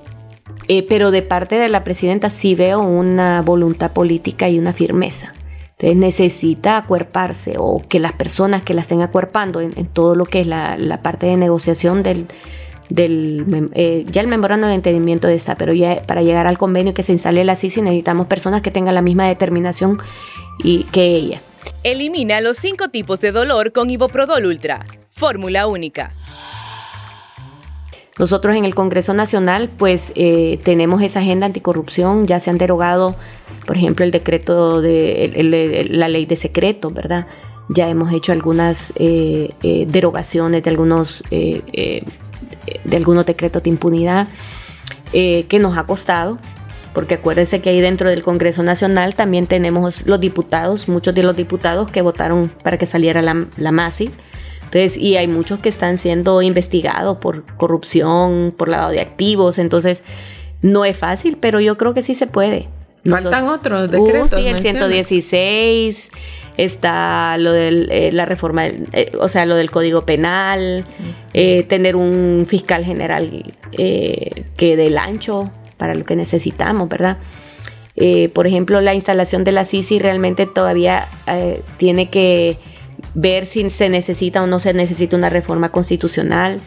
[0.72, 5.34] eh, pero de parte de la presidenta sí veo una voluntad política y una firmeza.
[5.72, 10.42] Entonces necesita acuerparse o que las personas que la estén acuerpando en, todo lo que
[10.42, 12.28] es la, parte de negociación del,
[12.90, 16.94] del eh, ya el memorando de entendimiento de esta, pero ya para llegar al convenio
[16.94, 20.00] que se instale la CICI necesitamos personas que tengan la misma determinación
[20.64, 21.42] y que ella.
[21.84, 24.86] Elimina los cinco tipos de dolor con Iboprodol Ultra.
[25.12, 26.14] Fórmula única.
[28.18, 33.16] Nosotros en el Congreso Nacional pues eh, tenemos esa agenda anticorrupción, ya se han derogado,
[33.66, 37.28] por ejemplo, el decreto de la ley de secreto, ¿verdad?
[37.70, 41.24] Ya hemos hecho algunas eh, eh, derogaciones de algunos,
[42.84, 44.28] de algunos decretos de impunidad
[45.12, 46.38] que nos ha costado,
[46.94, 51.36] porque acuérdense que ahí dentro del Congreso Nacional también tenemos los diputados, muchos de los
[51.36, 54.12] diputados que votaron para que saliera la, la MASI
[54.70, 59.58] entonces, y hay muchos que están siendo investigados por corrupción, por lavado de activos.
[59.58, 60.04] Entonces,
[60.62, 62.70] no es fácil, pero yo creo que sí se puede.
[63.04, 64.32] Faltan otros decretos.
[64.32, 66.12] Uh, sí, el 116,
[66.64, 68.66] está lo de la reforma,
[69.20, 70.86] o sea, lo del Código Penal,
[71.34, 77.18] tener un fiscal general que del ancho para lo que necesitamos, ¿verdad?
[78.02, 82.58] Eh, por ejemplo, la instalación de la CICI realmente todavía eh, tiene que
[83.14, 86.62] ver si se necesita o no se necesita una reforma constitucional.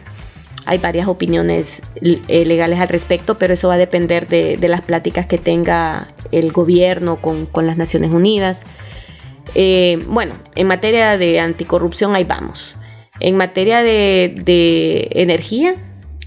[0.65, 5.25] Hay varias opiniones eh, legales al respecto, pero eso va a depender de, las pláticas
[5.25, 8.65] que tenga el gobierno con, las Naciones Unidas.
[10.07, 12.75] Bueno, en materia de anticorrupción, ahí vamos.
[13.19, 15.75] En materia de energía,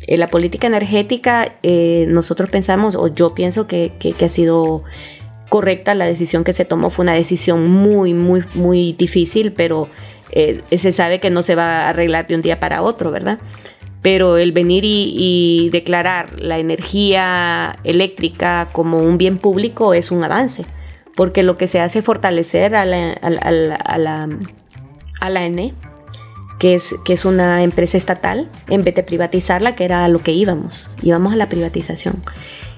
[0.07, 4.85] en la política energética, eh, nosotros pensamos, o yo pienso que, ha sido
[5.49, 6.91] correcta la decisión que se tomó.
[6.91, 9.89] Fue una decisión muy, muy, muy difícil, pero
[10.33, 13.39] eh, se sabe que no se va a arreglar de un día para otro, ¿verdad?
[14.03, 20.65] Pero el venir y, declarar la energía eléctrica como un bien público es un avance,
[21.17, 24.29] porque lo que se hace es fortalecer a la, a la,
[25.21, 25.75] a la ENE
[26.59, 30.33] que es, que es una empresa estatal, en vez de privatizarla, que era lo que
[30.33, 32.23] íbamos, íbamos a la privatización.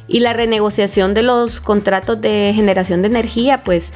[0.09, 3.92] Y la renegociación de los contratos de generación de energía, pues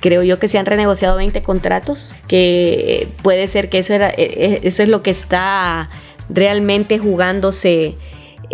[0.00, 4.22] creo yo que se han renegociado 20 contratos, que puede ser que eso, era, e,
[4.22, 5.90] e, eso es lo que está
[6.28, 7.96] realmente jugándose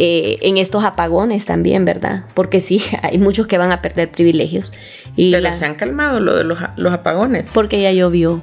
[0.00, 2.22] eh, en estos apagones también, ¿verdad?
[2.34, 4.72] Porque sí, hay muchos que van a perder privilegios.
[5.16, 7.50] Y Pero se han calmado lo de los, los apagones.
[7.52, 8.40] Porque ya llovió.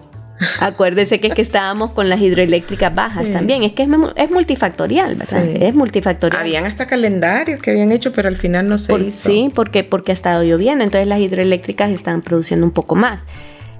[0.59, 3.63] Acuérdese que es que estábamos con las hidroeléctricas bajas también.
[3.63, 5.45] Es que es, multifactorial, ¿verdad?
[5.45, 6.41] Es multifactorial.
[6.41, 9.29] Habían hasta calendarios que habían hecho, pero al final no se hizo.
[9.29, 10.83] Sí, porque, porque ha estado lloviendo.
[10.83, 13.23] Entonces las hidroeléctricas están produciendo un poco más.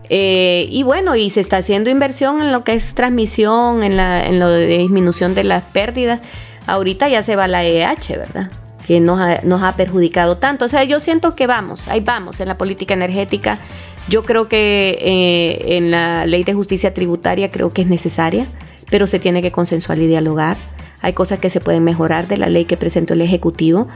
[0.10, 4.26] Eh, y bueno, y se está haciendo inversión en lo que es transmisión, en, la,
[4.26, 6.22] en lo de disminución de las pérdidas.
[6.66, 8.52] Ahorita ya se va la EH, ¿verdad?
[8.86, 10.66] Que nos ha, nos ha perjudicado tanto.
[10.66, 13.60] O sea, yo siento que vamos, ahí vamos en la política energética
[14.08, 18.46] yo creo que eh, en la ley de justicia tributaria creo que es necesaria,
[18.90, 20.58] pero se tiene que consensuar y dialogar.
[21.02, 23.88] Hay cosas que se pueden mejorar de la ley que presentó el Ejecutivo,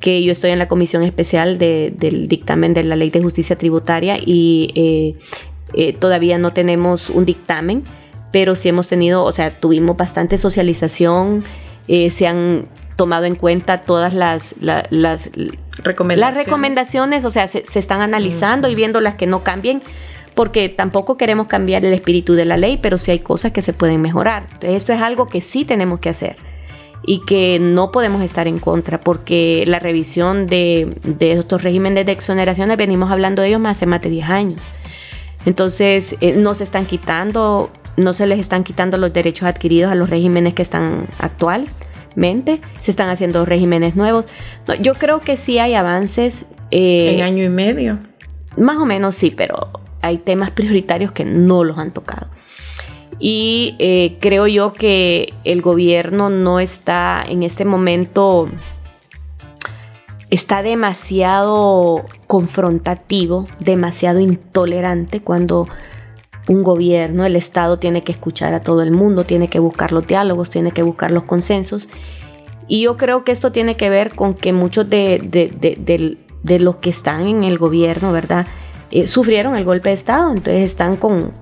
[0.00, 4.18] que yo estoy en la comisión especial del dictamen de la ley de justicia tributaria
[4.24, 5.14] y eh,
[5.74, 7.82] eh, todavía no tenemos un dictamen,
[8.32, 11.42] pero sí hemos tenido, o sea, tuvimos bastante socialización,
[11.86, 15.30] se han tomado en cuenta todas las, las,
[15.82, 16.18] recomendaciones.
[16.18, 19.82] las recomendaciones, o sea, se, están analizando y viendo las que no cambien,
[20.34, 23.72] porque tampoco queremos cambiar el espíritu de la ley, pero sí hay cosas que se
[23.72, 24.44] pueden mejorar.
[24.54, 26.36] Entonces, esto es algo que sí tenemos que hacer
[27.04, 32.12] y que no podemos estar en contra, porque la revisión de, de estos regímenes de
[32.12, 34.62] exoneraciones, venimos hablando de ellos más hace más de 10 años.
[35.44, 39.94] Entonces, eh, no se están quitando, no se les están quitando los derechos adquiridos a
[39.94, 41.70] los regímenes que están actuales
[42.80, 44.24] se están haciendo regímenes nuevos.
[44.80, 46.46] yo creo que sí hay avances.
[46.70, 47.98] Eh, en año y medio.
[48.56, 52.28] Más o menos sí, pero hay temas prioritarios que no los han tocado.
[53.18, 58.48] Y eh, creo yo que el gobierno no está en este momento,
[60.30, 65.66] está demasiado confrontativo, demasiado intolerante cuando
[66.48, 70.06] un gobierno, el Estado tiene que escuchar a todo el mundo, tiene que buscar los
[70.06, 71.88] diálogos, tiene que buscar los consensos.
[72.68, 77.26] Y yo creo que esto tiene que ver con que muchos de, los que están
[77.26, 78.46] en el gobierno, ¿verdad?
[78.90, 81.32] Eh, sufrieron el golpe de Estado, entonces están con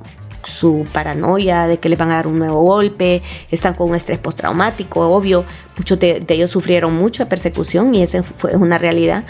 [0.47, 4.19] su paranoia de que les van a dar un nuevo golpe, están con un estrés
[4.19, 5.45] postraumático, obvio,
[5.79, 9.25] muchos de, ellos sufrieron mucha persecución y esa fue una realidad.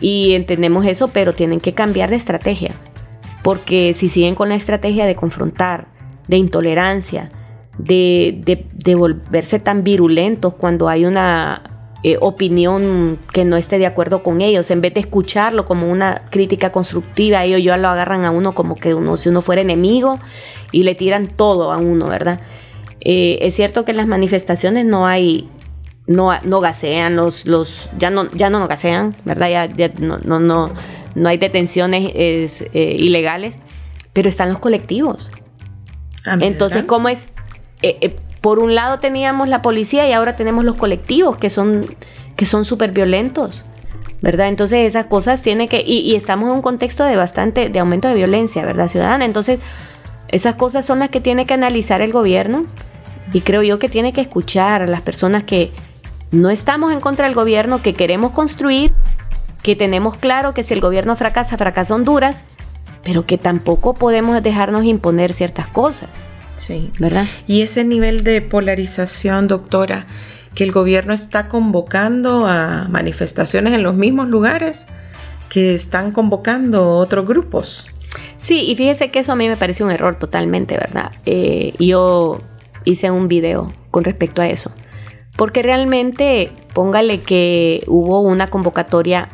[0.00, 2.74] Y entendemos eso, pero tienen que cambiar de estrategia
[3.44, 5.86] porque si siguen con la estrategia de confrontar,
[6.26, 7.30] de intolerancia,
[7.76, 11.62] de, volverse tan virulentos cuando hay una
[12.02, 16.22] eh, opinión que no esté de acuerdo con ellos, en vez de escucharlo como una
[16.30, 20.18] crítica constructiva, ellos ya lo agarran a uno como que uno, si uno fuera enemigo
[20.72, 22.40] y le tiran todo a uno, ¿verdad?
[23.02, 25.50] Eh, es cierto que en las manifestaciones no hay,
[26.06, 29.68] no, no gasean, los, los, ya no, ya no gasean, ¿verdad?
[29.76, 30.70] Ya, no, no
[31.14, 33.54] no hay detenciones eh, ilegales,
[34.12, 35.30] pero están los colectivos.
[36.26, 37.28] Ah, Entonces, ¿cómo es?
[37.82, 41.86] Eh, eh, por un lado teníamos la policía y ahora tenemos los colectivos que son
[42.36, 43.64] que son súper violentos,
[44.20, 44.48] ¿verdad?
[44.48, 48.08] Entonces esas cosas tienen que, y, y, estamos en un contexto de bastante, de aumento
[48.08, 48.88] de violencia, ¿verdad?
[48.88, 49.24] Ciudadana.
[49.24, 49.60] Entonces,
[50.28, 52.64] esas cosas son las que tiene que analizar el gobierno
[53.32, 55.70] y creo yo que tiene que escuchar a las personas que
[56.32, 58.92] no estamos en contra del gobierno, que queremos construir
[59.64, 62.42] que tenemos claro que si el gobierno fracasa, fracasa Honduras,
[63.02, 66.10] pero que tampoco podemos dejarnos imponer ciertas cosas.
[66.54, 66.90] Sí.
[66.98, 67.26] ¿Verdad?
[67.46, 70.06] Y ese nivel de polarización, doctora,
[70.54, 74.86] que el gobierno está convocando a manifestaciones en los mismos lugares
[75.48, 77.86] que están convocando otros grupos.
[78.36, 81.10] Sí, y fíjese que eso a mí me parece un error totalmente, ¿verdad?
[81.24, 82.38] Eh, yo
[82.84, 84.74] hice un video con respecto a eso.
[85.36, 89.30] Porque realmente, póngale que hubo una convocatoria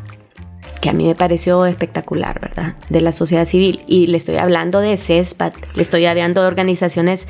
[0.80, 2.74] que a mí me pareció espectacular, ¿verdad?
[2.88, 3.82] De la sociedad civil.
[3.86, 7.26] Y le estoy hablando de CESPAT, le estoy hablando de organizaciones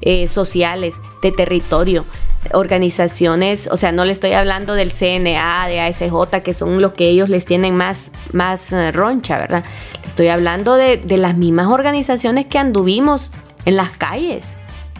[0.00, 2.04] eh, sociales, de territorio,
[2.52, 7.08] organizaciones, o sea, no le estoy hablando del CNA, de ASJ, que son los que
[7.08, 9.64] ellos les tienen más, más eh, roncha, ¿verdad?
[10.04, 13.32] Estoy hablando de, de las mismas organizaciones que anduvimos
[13.64, 14.56] en las calles,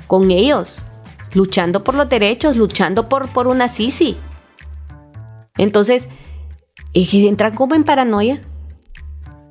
[0.07, 0.81] con ellos,
[1.35, 4.17] luchando por los derechos, luchando por, por una Sisi.
[5.59, 6.09] Entonces,
[6.95, 8.41] que entran como en paranoia.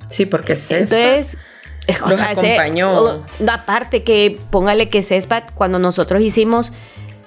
[0.08, 1.36] Sí, porque CESPAT Entonces,
[2.02, 3.22] o los sea, acompañó.
[3.38, 6.72] ese- aparte que, póngale que CESPAT, cuando nosotros hicimos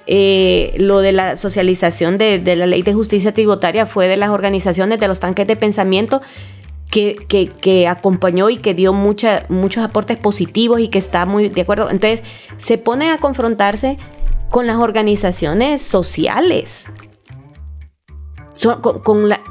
[0.08, 4.30] eh, lo de la socialización de, de la ley de justicia tributaria, fue de las
[4.30, 6.22] organizaciones de los tanques de pensamiento
[6.90, 11.50] que, que- que acompañó y que dio mucha, muchos aportes positivos y que está muy
[11.50, 11.90] de acuerdo.
[11.90, 12.24] Entonces,
[12.58, 13.98] se ponen a confrontarse
[14.50, 16.88] con las organizaciones sociales.
[18.82, 19.42] Con, con la,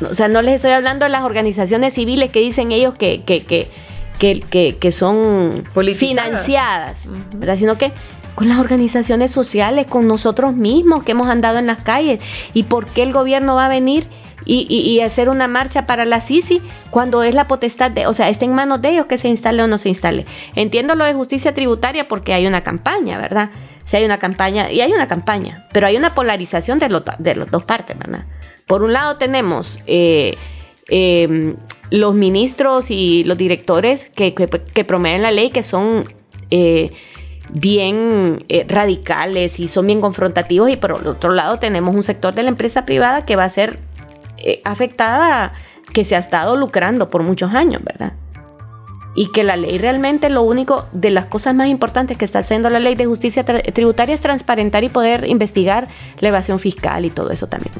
[0.00, 3.44] o sea, no les estoy hablando de las organizaciones civiles que dicen ellos que, que,
[3.44, 3.68] que,
[4.18, 6.24] que, que- son Politizadas.
[6.26, 7.56] financiadas, ¿verdad?
[7.56, 7.92] Sino que
[8.34, 12.20] con las organizaciones sociales, con nosotros mismos que hemos andado en las calles.
[12.52, 14.08] ¿Y por qué el gobierno va a venir
[14.44, 18.12] y, y- y hacer una marcha para la Sisi cuando es la potestad de, o
[18.12, 20.26] sea, está en manos de ellos que se instale o no se instale?
[20.56, 23.50] Entiendo lo de justicia tributaria porque hay una campaña, ¿verdad?
[23.84, 27.36] Si hay una campaña, y hay una campaña, pero hay una polarización de, los de
[27.36, 28.24] las dos partes, ¿verdad?
[28.66, 30.36] Por un lado tenemos eh,
[30.88, 31.54] eh,
[31.90, 36.04] los ministros y los directores que, que, que promueven la ley, que son
[36.50, 36.90] eh,
[37.50, 42.42] bien eh, radicales y son bien confrontativos, y por otro lado tenemos un sector de
[42.42, 43.78] la empresa privada que va a ser
[44.38, 45.52] eh, afectada,
[45.92, 48.14] que se ha estado lucrando por muchos años, ¿verdad?
[49.14, 52.70] Y que la ley realmente lo único de las cosas más importantes que está haciendo
[52.70, 55.86] la ley de justicia tributaria es transparentar y poder investigar
[56.18, 57.72] la evasión fiscal y todo eso también.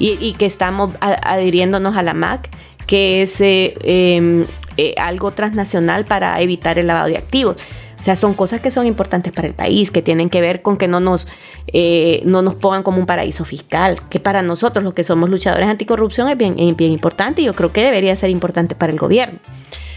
[0.00, 2.48] Y, y que estamos adhiriéndonos a la MAC,
[2.86, 4.44] que es eh, eh,
[4.76, 7.56] eh, algo transnacional para evitar el lavado de activos.
[8.00, 10.78] O sea, son cosas que son importantes para el país, que tienen que ver con
[10.78, 11.28] que no nos,
[11.66, 15.68] eh, no nos pongan como un paraíso fiscal, que para nosotros los que somos luchadores
[15.68, 18.98] anticorrupción es bien, es bien importante y yo creo que debería ser importante para el
[18.98, 19.38] gobierno.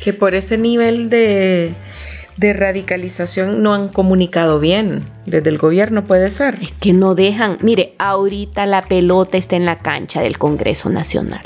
[0.04, 1.74] Que por ese nivel de,
[2.38, 5.04] de radicalización no han comunicado bien.
[5.26, 6.60] Desde el gobierno puede ser.
[6.62, 11.42] Es que no dejan, mire, ahorita la pelota está en la cancha del Congreso Nacional.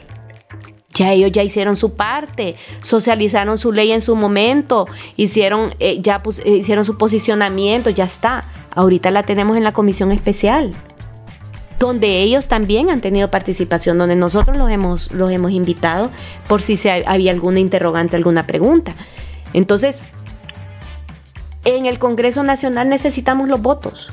[0.94, 6.24] Ya ellos ya hicieron su parte, socializaron su ley en su momento, hicieron, eh, ya
[6.44, 8.46] eh, hicieron su posicionamiento, ya está.
[8.72, 10.74] Ahorita la tenemos en la comisión especial,
[11.78, 16.10] donde ellos también han tenido participación, donde nosotros los hemos, los hemos invitado
[16.48, 18.96] por si se, había alguna interrogante, alguna pregunta.
[19.54, 20.02] Entonces,
[21.76, 24.10] en el Congreso Nacional necesitamos los votos.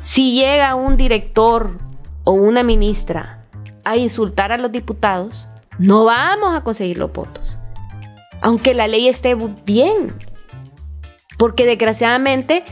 [0.00, 1.78] Si llega un director
[2.24, 3.44] o una ministra
[3.84, 5.46] a insultar a los diputados,
[5.78, 7.56] no vamos a conseguir los votos.
[8.40, 10.12] Aunque la ley esté bien.
[11.38, 12.64] Porque desgraciadamente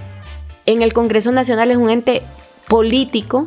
[0.67, 2.23] en el Congreso Nacional es un ente
[2.67, 3.47] político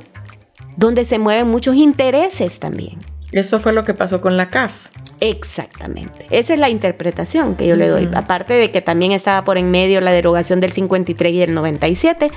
[0.78, 3.00] donde se mueven muchos intereses también.
[3.34, 4.88] Eso fue lo que pasó con la CAF.
[5.22, 6.26] Exactamente.
[6.30, 8.10] Esa es la interpretación que yo le doy.
[8.14, 12.32] Aparte de que también estaba por en medio la derogación del 53 y el 97,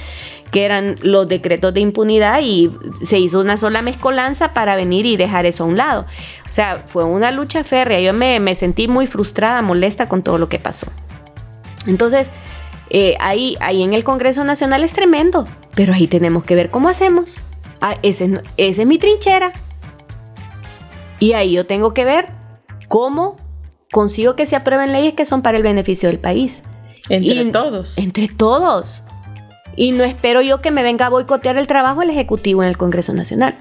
[0.51, 2.71] que eran los decretos de impunidad y
[3.03, 6.07] se hizo una sola mezcolanza para venir y dejar eso a un lado.
[6.49, 8.01] O sea, fue una lucha férrea.
[8.01, 10.87] Yo me, me sentí muy frustrada, molesta con todo lo que pasó.
[11.87, 12.31] Entonces,
[12.91, 16.89] eh, ahí, ahí en el Congreso Nacional es tremendo, pero ahí tenemos que ver cómo
[16.89, 17.41] hacemos.
[17.81, 19.53] Ah, ese es mi trinchera.
[21.21, 22.38] Y ahí yo tengo que ver
[22.89, 23.37] cómo
[23.93, 26.63] consigo que se aprueben leyes que son para el beneficio del país.
[27.09, 27.97] Entre Y- todos.
[27.97, 29.03] Entre todos.
[29.77, 32.77] Y no espero yo que me venga a boicotear el trabajo el Ejecutivo en el
[32.77, 33.55] Congreso Nacional.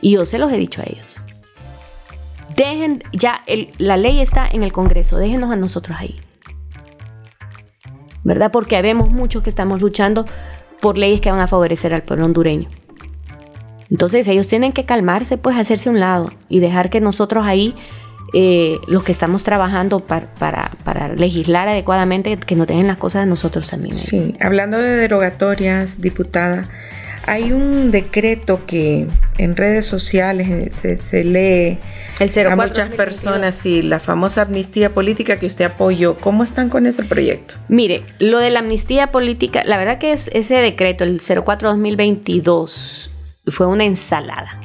[0.00, 1.06] Y yo se los he dicho a ellos.
[2.54, 6.16] Dejen, ya el- la ley está en el Congreso, déjenos a nosotros ahí.
[8.24, 8.50] ¿Verdad?
[8.50, 10.26] Porque vemos muchos que estamos luchando
[10.80, 12.68] por leyes que van a favorecer al pueblo hondureño.
[13.90, 17.74] Entonces ellos tienen que calmarse, pues hacerse a un lado y dejar que nosotros ahí,
[18.34, 23.22] eh, los que estamos trabajando par- para, para legislar adecuadamente, que nos dejen las cosas
[23.22, 23.94] a nosotros también.
[23.94, 26.68] Sí, hablando de derogatorias, diputada,
[27.28, 29.08] hay un decreto que
[29.38, 31.78] en redes sociales eh, se, se lee
[32.20, 36.16] El 04 a muchas personas y la famosa amnistía política que usted apoyó.
[36.16, 37.56] ¿Cómo están con ese proyecto?
[37.68, 43.10] Mire, lo de la amnistía política, la verdad que es ese decreto, el 04-2022,
[43.48, 44.60] fue una ensalada.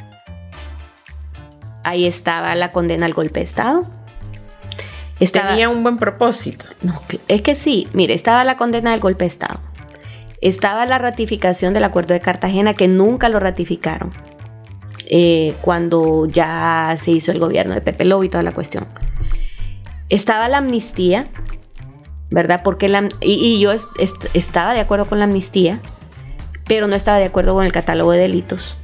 [1.84, 3.86] Ahí estaba la condena al golpe de Estado.
[5.32, 6.66] Tenía un buen propósito.
[6.82, 9.60] No, es que sí, mire, estaba la condena del golpe de Estado.
[10.42, 14.12] Estaba la ratificación del acuerdo de Cartagena, que nunca lo ratificaron.
[15.06, 18.88] Eh, cuando ya se hizo el gobierno de Pepe Lobo y toda la cuestión.
[20.10, 21.28] Estaba la amnistía,
[22.32, 22.62] ¿verdad?
[22.64, 23.72] Porque la, y, yo
[24.34, 25.80] estaba de acuerdo con la amnistía,
[26.66, 28.78] pero no estaba de acuerdo con el catálogo de delitos.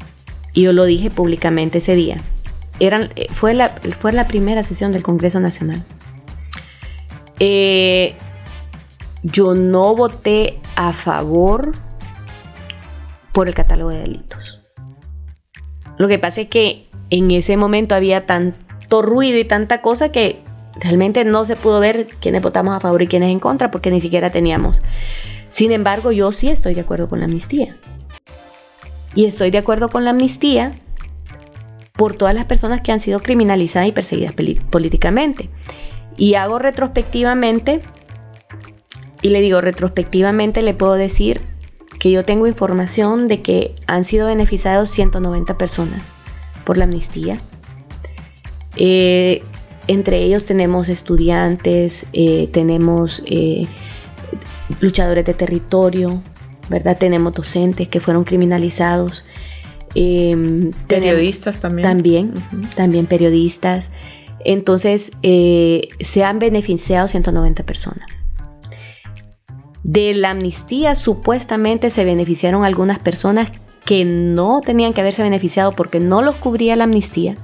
[0.54, 2.18] Y yo lo dije públicamente ese día.
[2.80, 3.70] Eran, eh, fue, la,
[4.00, 5.84] fue la primera sesión del Congreso Nacional.
[7.40, 8.16] Eh,
[9.24, 11.74] yo no voté a favor
[13.32, 14.62] por el catálogo de delitos.
[15.98, 20.42] Lo que pasa es que en ese momento había tanto ruido y tanta cosa que
[20.80, 24.00] realmente no se pudo ver quiénes votamos a favor y quiénes en contra porque ni
[24.00, 24.80] siquiera teníamos.
[25.50, 27.76] Sin embargo, yo sí estoy de acuerdo con la amnistía.
[29.16, 30.74] Y estoy de acuerdo con la amnistía
[31.98, 34.34] por todas las personas que han sido criminalizadas y perseguidas
[34.70, 35.50] políticamente.
[36.16, 37.82] Y hago retrospectivamente,
[39.22, 41.42] y le digo retrospectivamente, le puedo decir
[42.00, 46.02] que yo tengo información de que han sido beneficiados 190 personas
[46.64, 47.40] por la amnistía.
[48.76, 49.42] Eh,
[49.88, 53.68] entre ellos tenemos estudiantes, eh, tenemos eh,
[54.80, 56.22] luchadores de territorio,
[56.70, 56.98] ¿verdad?
[56.98, 59.24] Tenemos docentes que fueron criminalizados.
[60.88, 61.88] Periodistas también.
[61.88, 62.34] También,
[62.76, 63.92] también periodistas.
[64.46, 68.26] Entonces, se han beneficiado 190 personas.
[69.84, 73.52] De la amnistía supuestamente se beneficiaron algunas personas
[73.86, 77.38] que no tenían que haberse beneficiado porque no los cubría la amnistía,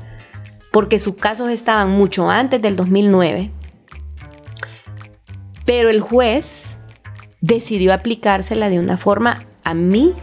[0.72, 3.50] porque sus casos estaban mucho antes del 2009,
[5.66, 6.78] pero el juez
[7.40, 10.14] decidió aplicársela de una forma, a mí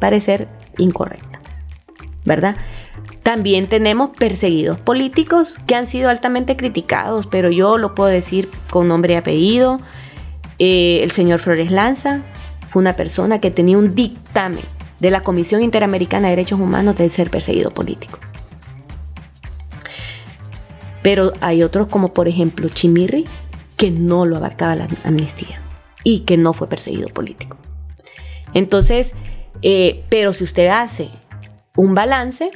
[0.00, 1.37] parecer, incorrecta,
[2.24, 2.56] ¿verdad?
[3.22, 8.88] También tenemos perseguidos políticos que han sido altamente criticados, pero yo lo puedo decir con
[8.88, 9.80] nombre y apellido.
[10.58, 12.22] Eh, el señor Flores Lanza
[12.68, 14.64] fue una persona que tenía un dictamen
[15.00, 18.18] de la Comisión Interamericana de Derechos Humanos de ser perseguido político.
[21.02, 23.24] Pero hay otros como por ejemplo Chimirri,
[23.76, 25.60] que no lo abarcaba la amnistía
[26.02, 27.56] y que no fue perseguido político.
[28.54, 29.14] Entonces,
[29.62, 31.10] eh, pero si usted hace
[31.78, 32.50] un balance,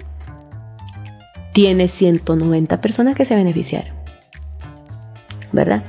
[1.53, 3.95] tiene 190 personas que se beneficiaron.
[5.53, 5.85] ¿Verdad?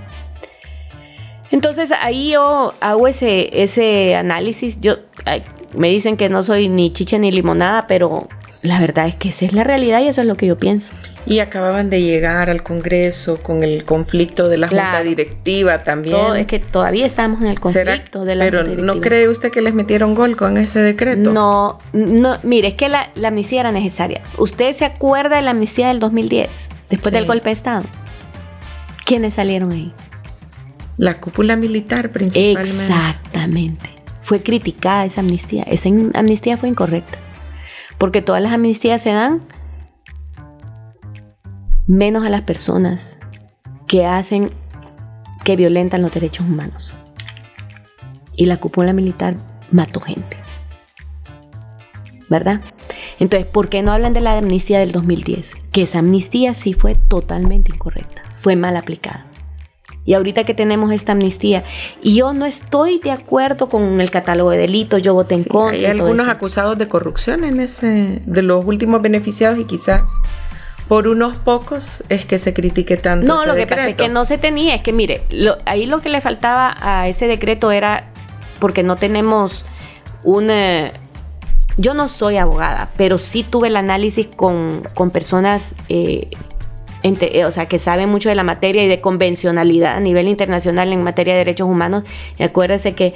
[1.49, 4.79] Entonces ahí yo hago ese, análisis.
[4.81, 4.97] Yo,
[5.75, 8.27] me dicen que no soy ni chicha ni limonada, pero
[8.63, 10.93] la verdad es que esa es la realidad y eso es lo que yo pienso.
[11.25, 16.15] Y acababan de llegar al Congreso con el conflicto de la Junta Directiva también.
[16.37, 18.93] es que todavía estamos en el conflicto de la Junta Directiva.
[18.93, 21.33] ¿no cree usted que les metieron gol con ese decreto?
[21.33, 24.21] No, no mire, es que la, amnistía era necesaria.
[24.37, 27.83] ¿Usted se acuerda de la amnistía del 2010, después del golpe de Estado?
[29.03, 29.91] ¿Quiénes salieron ahí?
[30.95, 32.61] La cúpula militar principalmente.
[32.71, 33.89] Exactamente.
[34.21, 35.63] Fue criticada esa amnistía.
[35.63, 37.17] Esa amnistía fue incorrecta.
[38.03, 39.39] Porque todas las amnistías se dan
[41.87, 43.17] menos a las personas
[43.87, 44.51] que hacen,
[45.45, 46.91] que violentan los derechos humanos.
[48.35, 49.35] Y la cúpula militar
[49.71, 50.35] mató gente.
[52.27, 52.59] ¿Verdad?
[53.21, 55.53] Entonces, ¿por qué no hablan de la amnistía del 2010?
[55.71, 59.27] Que esa amnistía sí fue totalmente incorrecta, fue mal aplicada.
[60.05, 61.63] Y ahorita que tenemos esta amnistía,
[62.01, 65.77] y yo no estoy de acuerdo con el catálogo de delitos, yo voté en contra.
[65.77, 70.11] Hay algunos acusados de corrupción en ese, de los últimos beneficiados y quizás
[70.87, 73.25] por unos pocos es que se critique tanto.
[73.25, 75.21] No, lo que pasa es que no se tenía, es que mire,
[75.65, 78.05] ahí lo que le faltaba a ese decreto era,
[78.59, 79.65] porque no tenemos
[80.23, 80.51] un...
[81.77, 86.29] yo no soy abogada, pero sí tuve el análisis con, con personas eh,
[87.45, 91.03] o sea, que sabe mucho de la materia y de convencionalidad a nivel internacional en
[91.03, 92.03] materia de derechos humanos.
[92.37, 93.13] Y acuérdese que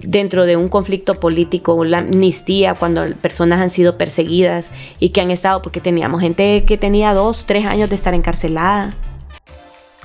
[0.00, 5.30] dentro de un conflicto político, la amnistía, cuando personas han sido perseguidas y que han
[5.30, 8.92] estado, porque teníamos gente que tenía dos, tres años de estar encarcelada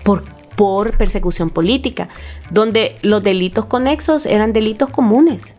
[0.03, 0.23] por,
[0.55, 2.09] por persecución política,
[2.49, 5.57] donde los delitos conexos eran delitos comunes.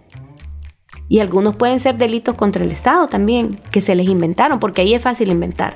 [1.09, 4.95] Y algunos pueden ser delitos contra el Estado también, que se les inventaron, porque ahí
[4.95, 5.75] es fácil inventar,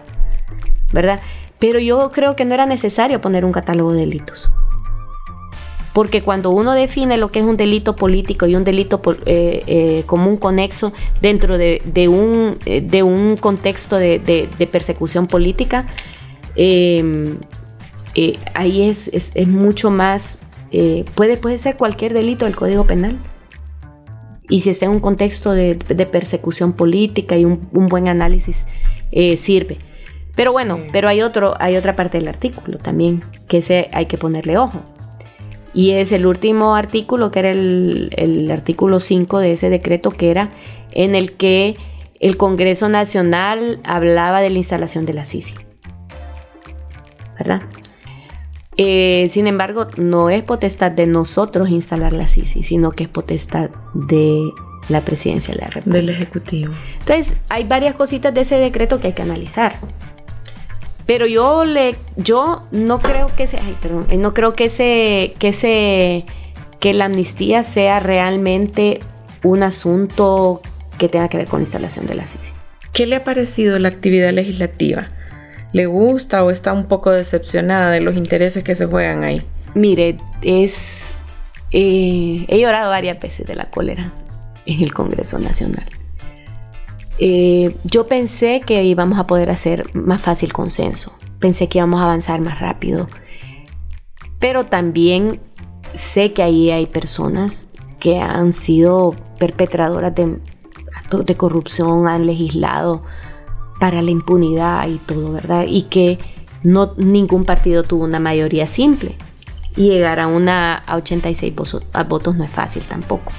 [0.92, 1.20] ¿verdad?
[1.59, 4.51] Pero yo creo que no era necesario poner un catálogo de delitos.
[5.97, 10.03] Porque cuando uno define lo que es un delito político y un delito eh, eh,
[10.05, 10.93] común conexo
[11.23, 15.87] dentro de, un, eh, de un, contexto de, persecución política,
[16.55, 17.39] em,
[18.53, 20.41] ahí es, mucho más,
[21.15, 23.19] puede, puede ser cualquier delito del Código Penal.
[24.51, 25.77] Y si está en un contexto de,
[26.13, 28.67] persecución política y un buen análisis,
[29.39, 29.79] sirve.
[30.37, 34.18] Pero bueno, pero hay otro, hay otra parte del artículo también, que ese hay que
[34.18, 34.80] ponerle ojo.
[35.74, 40.30] Y es el último artículo, que era el, el artículo 5 de ese decreto, que
[40.30, 40.51] era
[40.93, 41.76] en el que
[42.20, 45.55] el Congreso Nacional hablaba de la instalación de la CICI.
[47.39, 47.62] ¿Verdad?
[48.78, 53.70] Eh, sin embargo, no es potestad de nosotros instalar la CICI, sino que es potestad
[53.95, 54.51] de
[54.89, 55.97] la presidencia de la República.
[55.97, 56.74] Del Ejecutivo.
[57.01, 59.76] Entonces, hay varias cositas de ese decreto que hay que analizar.
[61.07, 65.35] Pero yo le, yo no creo que se, ay, perdón, eh, no creo que se,
[65.39, 66.25] que se,
[66.81, 69.01] que la amnistía sea realmente
[69.45, 70.61] un asunto
[70.99, 72.51] que tenga que ver con la instalación de la CICI.
[72.93, 75.09] ¿Qué le ha parecido la actividad legislativa?
[75.73, 79.43] ¿Le gusta o está un poco decepcionada de los intereses que se juegan ahí?
[79.75, 81.13] Mire, es,
[81.71, 84.13] eh, he llorado varias veces de la cólera
[84.65, 85.85] en el Congreso Nacional.
[87.19, 92.05] Eh, yo pensé que íbamos a poder hacer más fácil consenso, pensé que íbamos a
[92.05, 93.09] avanzar más rápido,
[94.39, 95.41] pero también
[95.95, 97.69] sé que ahí hay personas
[98.01, 100.39] que han sido perpetradoras de
[101.11, 103.03] de corrupción han legislado
[103.79, 105.67] para la impunidad y todo, ¿verdad?
[105.69, 106.19] Y que
[106.62, 109.17] no, ningún partido tuvo una mayoría simple.
[109.77, 111.55] Y llegar a, una, a 86
[112.09, 113.33] votos, no es fácil tampoco.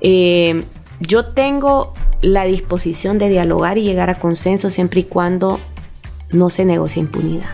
[0.00, 0.64] Eh,
[1.06, 5.60] yo tengo la disposición de dialogar y llegar a consenso siempre y cuando
[6.30, 7.50] no se negocie impunidad,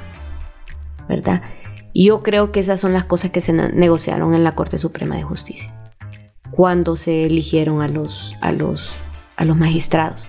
[1.09, 1.43] ¿verdad?
[1.93, 5.17] Y yo creo que esas son las cosas que se negociaron en la Corte Suprema
[5.17, 5.73] de Justicia
[6.51, 8.93] cuando se eligieron a los, a los
[9.39, 10.25] a los magistrados.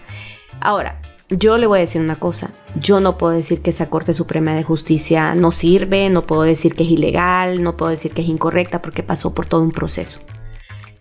[0.61, 4.13] Ahora, yo le voy a decir una cosa, yo no puedo decir que esa Corte
[4.13, 8.21] Suprema de Justicia no sirve, no puedo decir que es ilegal, no puedo decir que
[8.21, 10.19] es incorrecta porque pasó por todo un proceso.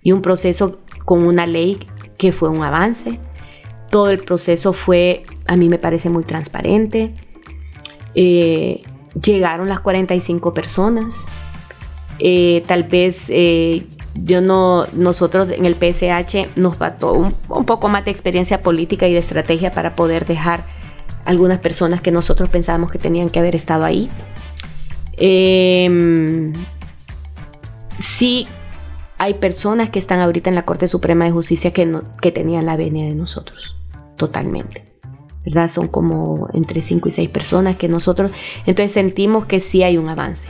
[0.03, 1.79] Y un proceso con una ley
[2.19, 3.19] que fue un avance.
[3.91, 7.15] Todo el proceso fue, a mí me parece muy transparente.
[8.15, 8.83] Eh,
[9.23, 11.27] llegaron las 45 personas.
[12.19, 17.33] Eh, tal vez eh, yo no, nosotros en el PSH nos faltó un,
[17.65, 20.65] poco más de experiencia política y de estrategia para poder dejar
[21.25, 24.09] algunas personas que nosotros pensábamos que tenían que haber estado ahí.
[25.17, 26.53] Em,
[27.99, 28.47] sí
[29.19, 31.93] hay personas que están ahorita en la Corte Suprema de Justicia que,
[32.23, 33.77] que tenían la venia de nosotros,
[34.17, 34.85] totalmente.
[35.45, 35.69] ¿Verdad?
[35.69, 38.31] Son como entre 5 y 6 personas que nosotros,
[38.67, 40.49] entonces sentimos que sí hay un avance,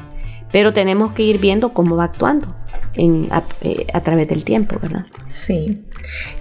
[0.50, 2.48] pero tenemos que ir viendo cómo va actuando
[2.96, 5.06] eh, a, través del tiempo, ¿verdad?
[5.28, 5.84] Sí.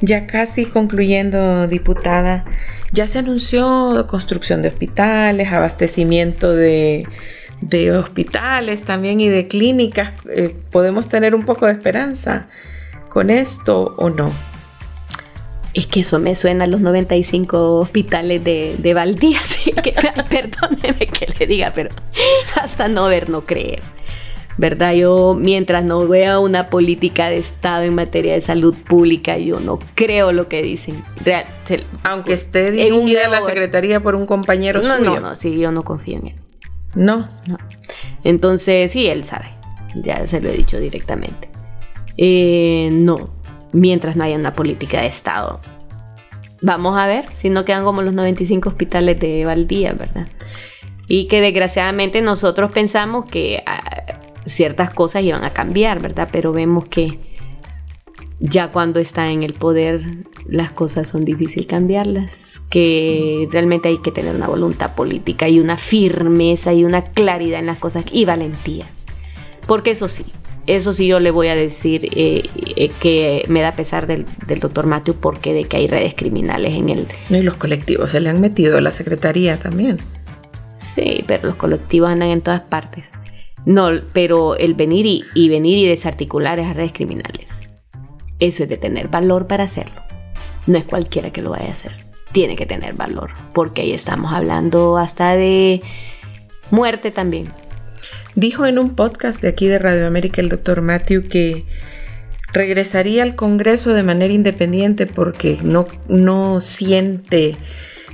[0.02, 2.46] Ya casi concluyendo, diputada,
[2.92, 7.06] ya se anunció construcción de hospitales, abastecimiento de,
[7.98, 10.14] hospitales también y de clínicas.
[10.30, 12.48] Eh, ¿Podemos tener un poco de esperanza
[13.10, 14.32] con esto o no?
[15.74, 19.40] Es que eso me suena a los 95 hospitales de, de Valdía,
[19.84, 19.94] que,
[20.30, 21.90] perdóneme que le diga, pero
[22.56, 23.82] hasta no ver, no creer.
[24.58, 24.94] ¿verdad?
[24.94, 29.80] Yo, mientras no vea una política de Estado en materia de salud pública, yo no
[29.96, 31.04] creo lo que dicen.
[31.24, 31.46] Real,
[32.04, 35.12] Aunque esté dirigida la Secretaría por un compañero no, suyo.
[35.12, 36.36] No, no, sí, yo no confío en él.
[36.98, 37.30] No.
[37.46, 37.58] No.
[38.24, 39.46] Entonces, sí, él sabe.
[39.96, 41.50] Ya se lo he dicho directamente.
[42.18, 43.30] Eh, no,
[43.72, 45.62] mientras no haya una política de Estado.
[46.62, 50.28] Vamos a ver si no quedan como los 95 hospitales de Valdía, ¿verdad?
[51.08, 53.80] Y que desgraciadamente nosotros pensamos que ah,
[54.46, 56.28] ciertas cosas iban a cambiar, ¿verdad?
[56.32, 57.20] Pero vemos que
[58.40, 60.02] ya cuando está en el poder
[60.48, 65.78] las cosas son difíciles cambiarlas, que realmente hay que tener una voluntad política y una
[65.78, 68.86] firmeza y una claridad en las cosas y valentía.
[69.66, 70.26] Porque eso sí,
[70.68, 72.44] eso sí yo le voy a decir eh,
[72.76, 74.26] eh, que me da pesar del,
[74.60, 77.08] doctor Matthew porque de que hay redes criminales en el...
[77.30, 79.98] No, y los colectivos se le han metido a la secretaría también.
[80.76, 83.10] Sí, pero los colectivos andan en todas partes.
[83.66, 87.67] No, pero el venir y, venir y desarticular esas redes criminales,
[88.40, 90.02] eso es de tener valor para hacerlo.
[90.66, 91.96] No es cualquiera que lo vaya a hacer.
[92.32, 95.82] Tiene que tener valor, porque ahí estamos hablando hasta de
[96.72, 97.48] muerte también.
[98.36, 101.66] Dijo en un podcast de aquí de Radio América el doctor Matthew que
[102.54, 107.58] regresaría al Congreso de manera independiente porque no, no siente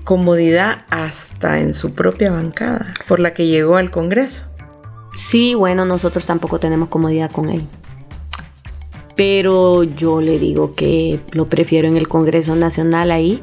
[0.03, 4.45] comodidad hasta en su propia bancada por la que llegó al Congreso.
[5.13, 7.63] Sí, bueno, nosotros tampoco tenemos comodidad con él.
[9.15, 13.41] Pero yo le digo que lo prefiero en el Congreso Nacional ahí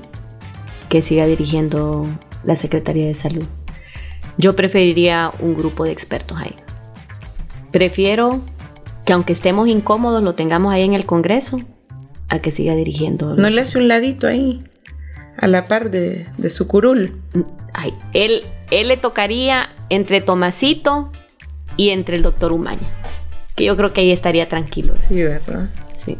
[0.88, 2.06] que siga dirigiendo
[2.44, 3.44] la Secretaría de Salud.
[4.36, 6.54] Yo preferiría un grupo de expertos ahí.
[7.70, 8.40] Prefiero
[9.04, 11.60] que aunque estemos incómodos lo tengamos ahí en el Congreso
[12.28, 13.36] a que siga dirigiendo.
[13.36, 14.64] ¿No le hace un ladito ahí?
[15.36, 17.20] A la par de, su curul.
[17.72, 21.10] Ay, él él le tocaría entre Tomasito
[21.76, 22.90] y entre el doctor Umaña.
[23.56, 24.94] Que yo creo que ahí estaría tranquilo.
[25.08, 25.68] Sí, ¿verdad?
[26.04, 26.16] Sí.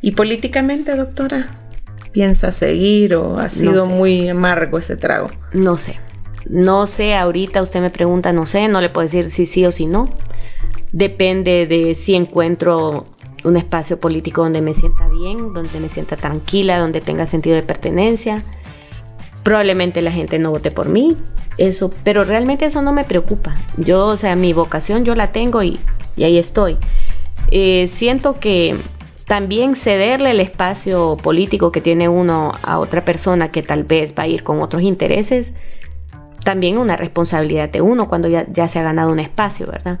[0.00, 1.48] ¿Y políticamente, doctora?
[2.12, 5.28] ¿Piensa seguir o ha sido muy amargo ese trago?
[5.52, 5.98] No sé.
[6.48, 9.72] No sé, ahorita usted me pregunta, no sé, no le puedo decir si sí o
[9.72, 10.08] si no.
[10.92, 13.06] Depende de si encuentro
[13.44, 17.62] un espacio político donde me sienta bien, donde me sienta tranquila, donde tenga sentido de
[17.62, 18.42] pertenencia.
[19.46, 21.16] Probablemente la gente no vote por mí,
[21.56, 23.54] eso, pero realmente eso no me preocupa.
[23.76, 25.78] Yo, o sea, mi vocación yo la tengo y,
[26.18, 26.76] ahí estoy.
[27.52, 28.76] Eh, siento que
[29.26, 34.24] también cederle el espacio político que tiene uno a otra persona que tal vez va
[34.24, 35.54] a ir con otros intereses,
[36.42, 40.00] también una responsabilidad de uno cuando ya, ya se ha ganado un espacio, ¿verdad?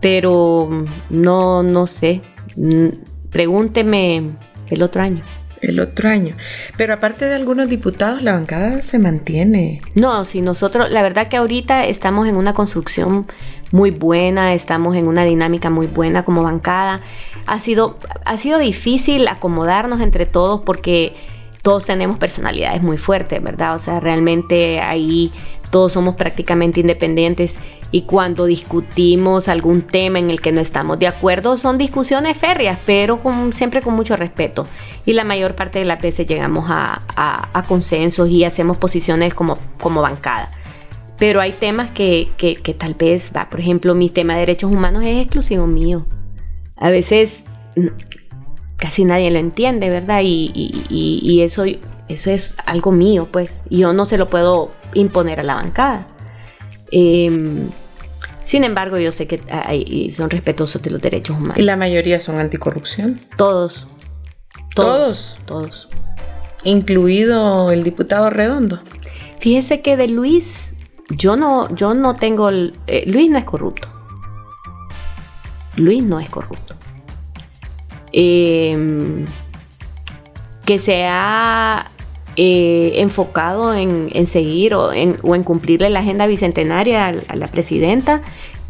[0.00, 2.20] Pero no, no sé,
[2.56, 2.88] Mm,
[3.30, 4.22] pregúnteme
[4.68, 5.22] el otro año.
[5.60, 6.34] El otro año.
[6.76, 9.80] Pero aparte de algunos diputados, la bancada se mantiene.
[9.94, 13.26] No, si nosotros, la verdad que ahorita estamos en una construcción
[13.72, 17.00] muy buena, estamos en una dinámica muy buena como bancada.
[17.46, 21.14] Ha sido, ha sido difícil acomodarnos entre todos porque
[21.62, 23.74] todos tenemos personalidades muy fuertes, ¿verdad?
[23.74, 25.32] O sea, realmente ahí
[25.70, 27.58] todos somos prácticamente independientes
[27.92, 32.78] y cuando discutimos algún tema en el que no estamos de acuerdo son discusiones férreas,
[32.84, 33.20] pero
[33.52, 34.66] siempre con mucho respeto.
[35.06, 37.00] Y la mayor parte de las veces llegamos a,
[37.66, 40.50] consensos y hacemos posiciones como, como bancada.
[41.18, 42.30] Pero hay temas que,
[42.78, 46.06] tal vez, por ejemplo, mi tema de derechos humanos es exclusivo mío.
[46.76, 47.44] A veces
[48.76, 50.22] casi nadie lo entiende, ¿verdad?
[50.24, 51.64] Y, eso,
[52.10, 53.62] eso es algo mío, pues.
[53.70, 56.06] Yo no se lo puedo imponer a la bancada.
[56.90, 57.68] Em,
[58.42, 59.40] sin embargo, yo sé que
[60.10, 61.58] son respetuosos de los derechos humanos.
[61.58, 63.20] ¿Y la mayoría son anticorrupción?
[63.36, 63.86] Todos.
[64.74, 65.36] Todos.
[65.44, 65.88] Todos.
[66.64, 68.80] Incluido el diputado Redondo.
[69.38, 70.74] Fíjese que de Luis,
[71.10, 72.50] yo no, yo no tengo.
[72.50, 73.88] Eh, Luis no es corrupto.
[75.76, 76.74] Luis no es corrupto.
[78.12, 79.26] Em,
[80.66, 81.90] que se ha
[82.36, 88.22] eh, enfocado en, seguir o en, cumplirle la agenda bicentenaria a, la presidenta,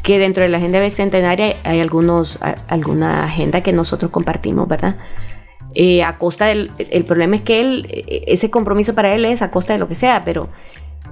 [0.02, 2.38] que dentro de la agenda bicentenaria hay algunos,
[2.68, 4.96] alguna agenda que nosotros compartimos, ¿verdad?
[5.74, 9.42] Eh, a costa del, el problema es que él, e, ese compromiso para él es
[9.42, 10.48] a costa de lo que sea, pero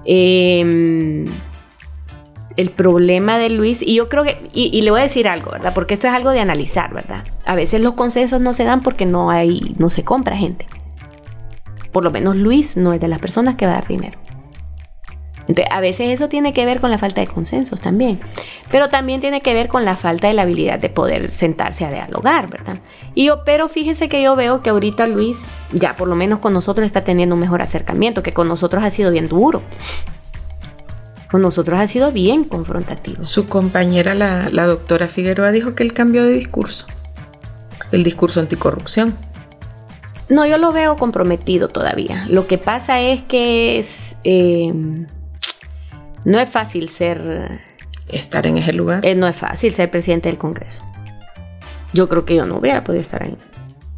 [0.05, 1.27] em,
[2.57, 5.51] el problema de Luis, y yo creo que, y, y, le voy a decir algo,
[5.53, 5.75] ¿verdad?
[5.75, 7.25] Porque esto es algo de analizar, ¿verdad?
[7.45, 10.67] A veces los consensos no se dan porque no hay, no se compra gente
[11.93, 14.19] por lo menos Luis no es de las personas que va a dar dinero.
[15.49, 18.21] Entonces, a veces eso tiene que ver con la falta de consensos también,
[18.71, 21.91] pero también tiene que ver con la falta de la habilidad de poder sentarse a
[21.91, 22.79] dialogar, ¿verdad?
[23.15, 26.53] Y yo, pero fíjese que yo veo que ahorita Luis, ya por lo menos con
[26.53, 29.63] nosotros está teniendo un mejor acercamiento, que con nosotros ha sido bien duro.
[31.31, 33.25] Con nosotros ha sido bien confrontativo.
[33.25, 36.87] Su compañera, la, la doctora Figueroa, dijo que él cambió de discurso,
[37.91, 39.15] el discurso anticorrupción.
[40.29, 42.27] No, yo lo veo comprometido todavía.
[42.29, 44.73] Lo que pasa es que es, eh,
[46.25, 47.61] no es fácil ser...
[48.09, 49.05] Estar en ese lugar.
[49.05, 50.85] Eh, no es fácil ser presidente del Congreso.
[51.93, 53.37] Yo creo que yo no hubiera podido estar ahí.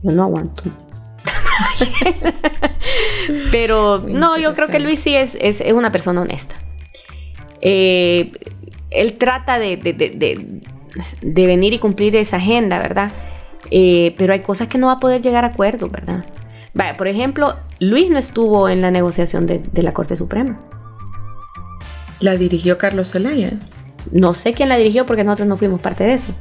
[0.03, 0.65] Yo no aguanto.
[3.53, 6.57] Pero no, yo creo que Luis sí es, es, una persona honesta.
[7.61, 8.33] Eh,
[8.91, 13.13] él trata de, de venir y cumplir esa agenda, ¿verdad?
[13.71, 16.25] Eh, pero hay cosas que no va a poder llegar a acuerdo, ¿verdad?
[16.75, 20.61] Vaya, por ejemplo, Luis no estuvo en la negociación de, la Corte Suprema.
[22.21, 23.53] ¿La dirigió Carlos Zelaya?
[24.13, 26.33] No sé quién la dirigió porque nosotros no fuimos parte de eso.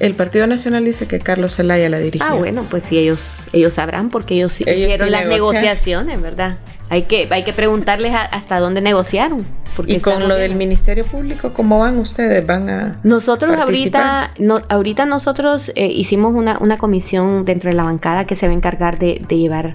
[0.00, 2.26] El Partido Nacional dice que Carlos Zelaya la dirigió.
[2.26, 6.58] Ah, bueno, pues sí, ellos, ellos sabrán porque ellos, hicieron las negociaciones, ¿verdad?
[6.90, 9.46] Hay que, hay que preguntarles hasta dónde negociaron.
[9.86, 12.44] Y con lo del Ministerio Público, ¿cómo van ustedes?
[12.46, 17.84] ¿Van a Nosotros ahorita, no, ahorita nosotros eh, hicimos una, una, comisión dentro de la
[17.84, 19.74] bancada que se va a encargar de, llevar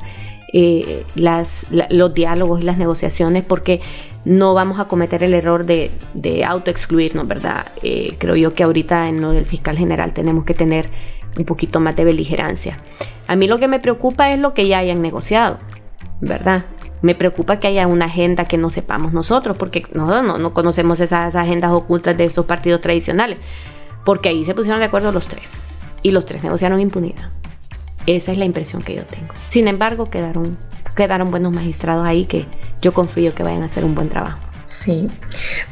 [0.52, 3.82] eh, las, los diálogos y las negociaciones porque
[4.26, 7.66] no vamos a cometer el error de, de autoexcluirnos, ¿verdad?
[7.82, 10.90] Eh, creo yo que ahorita en lo del fiscal general tenemos que tener
[11.38, 12.78] un poquito más de beligerancia.
[13.28, 15.58] A mí lo que me preocupa es lo que ya hayan negociado,
[16.22, 16.66] ¿verdad?
[17.04, 21.36] Me preocupa que haya una agenda que no sepamos nosotros, porque nosotros no, conocemos esas
[21.36, 23.38] agendas ocultas de estos partidos tradicionales,
[24.06, 27.30] porque ahí se pusieron de acuerdo los tres y los tres negociaron impunidad.
[28.06, 29.34] Esa es la impresión que yo tengo.
[29.44, 30.58] Sin embargo, quedaron,
[30.96, 32.46] quedaron buenos magistrados ahí que
[32.82, 34.40] yo confío que vayan a hacer un buen trabajo.
[34.64, 35.10] Sí.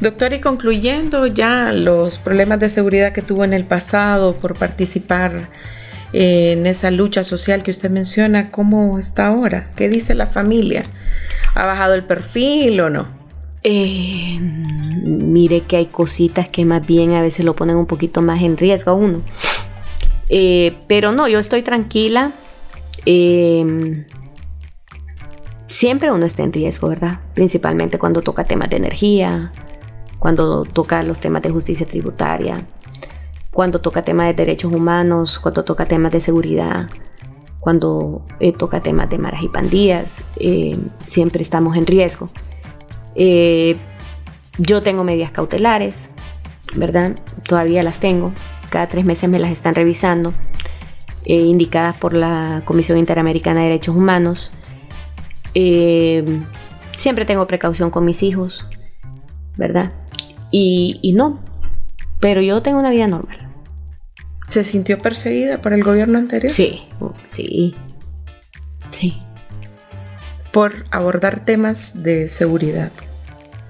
[0.00, 5.48] Doctor, y concluyendo ya los problemas de seguridad que tuvo en el pasado por participar
[6.12, 9.70] en esa lucha social que usted menciona, ¿cómo está ahora?
[9.76, 10.82] ¿Qué dice la familia?
[11.54, 13.06] ¿Ha bajado el perfil o no?
[13.64, 18.42] Eh, mire que hay cositas que más bien a veces lo ponen un poquito más
[18.42, 19.22] en riesgo a uno.
[20.28, 22.32] Eh, pero no, yo estoy tranquila.
[23.06, 24.06] Eh,
[25.66, 27.20] siempre uno está en riesgo, ¿verdad?
[27.34, 29.52] Principalmente cuando toca temas de energía,
[30.18, 32.64] cuando toca los temas de justicia tributaria,
[33.50, 36.88] cuando toca temas de derechos humanos, cuando toca temas de seguridad,
[37.62, 42.28] cuando eh, toca temas de maras y pandillas, eh, siempre estamos en riesgo.
[43.14, 43.76] Eh,
[44.58, 46.10] yo tengo medidas cautelares,
[46.74, 47.14] ¿verdad?
[47.46, 48.32] Todavía las tengo.
[48.68, 50.34] Cada tres meses me las están revisando,
[51.24, 54.50] indicadas por la Comisión Interamericana de Derechos Humanos.
[55.52, 58.66] siempre tengo precaución con mis hijos,
[59.56, 59.92] ¿verdad?
[60.50, 61.38] y no,
[62.18, 63.41] pero yo tengo una vida normal.
[64.52, 66.52] ¿Se sintió perseguida por el gobierno anterior?
[66.52, 66.82] Sí,
[67.24, 67.74] sí,
[68.90, 69.22] sí.
[70.50, 72.92] Por abordar temas de seguridad.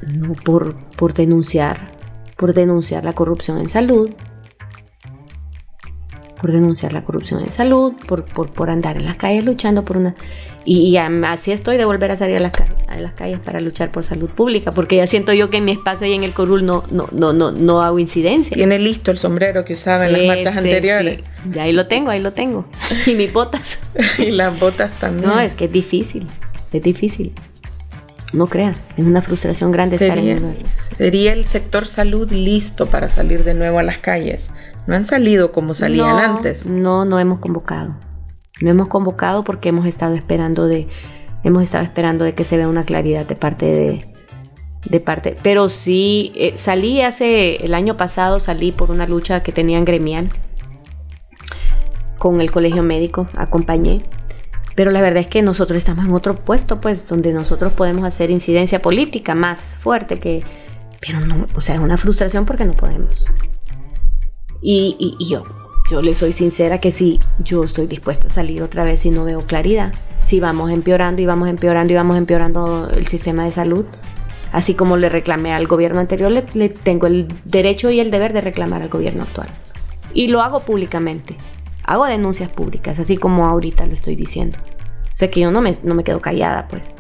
[0.05, 1.79] No, por, por denunciar,
[2.37, 4.11] por denunciar la corrupción en salud,
[6.43, 10.15] por denunciar la corrupción en salud, por, por, andar en las calles luchando por una...
[10.65, 12.53] Y, así estoy de volver a salir a las,
[12.89, 15.73] a las, calles para luchar por salud pública, porque ya siento yo que en mi
[15.73, 18.55] espacio y en el Corul no, no, no, no, no hago incidencia.
[18.55, 21.21] Tiene listo el sombrero que usaba en las marchas anteriores.
[21.51, 22.67] Ya ahí lo tengo, ahí lo tengo.
[23.07, 23.79] y mis botas.
[24.19, 25.29] y las botas también.
[25.29, 26.27] No, es que es difícil,
[26.73, 27.33] es difícil.
[28.33, 30.57] No crea, es una frustración grande estar en el
[30.97, 34.53] ¿Sería el sector salud listo para salir de nuevo a las calles?
[34.87, 36.67] No han salido como salían antes.
[36.67, 37.95] No, no hemos convocado.
[38.61, 40.89] No hemos convocado porque hemos estado esperando de,
[41.45, 44.05] hemos estado esperando de que se vea una claridad de parte de,
[44.89, 45.37] de parte.
[45.43, 50.31] Pero sí, eh, salí hace, el año pasado salí por una lucha que tenían gremial
[52.19, 54.03] con el colegio médico, acompañé.
[54.75, 58.31] Pero la verdad es que nosotros estamos en otro puesto, pues, donde nosotros podemos hacer
[58.31, 60.43] incidencia política más fuerte que...
[61.01, 63.25] Pero no, o sea, es una frustración porque no podemos.
[64.63, 65.43] Y, yo,
[65.91, 69.25] yo le soy sincera que sí, yo estoy dispuesta a salir otra vez si no
[69.25, 69.93] veo claridad.
[70.23, 73.85] Si vamos empeorando y vamos empeorando y vamos empeorando el sistema de salud,
[74.53, 78.41] así como le reclamé al gobierno anterior, le, tengo el derecho y el deber de
[78.41, 79.49] reclamar al gobierno actual.
[80.15, 81.37] Y lo hago públicamente.
[81.85, 84.59] Hago denuncias públicas, así como ahorita lo estoy diciendo.
[85.21, 86.95] O que yo no me, no me quedo callada, pues.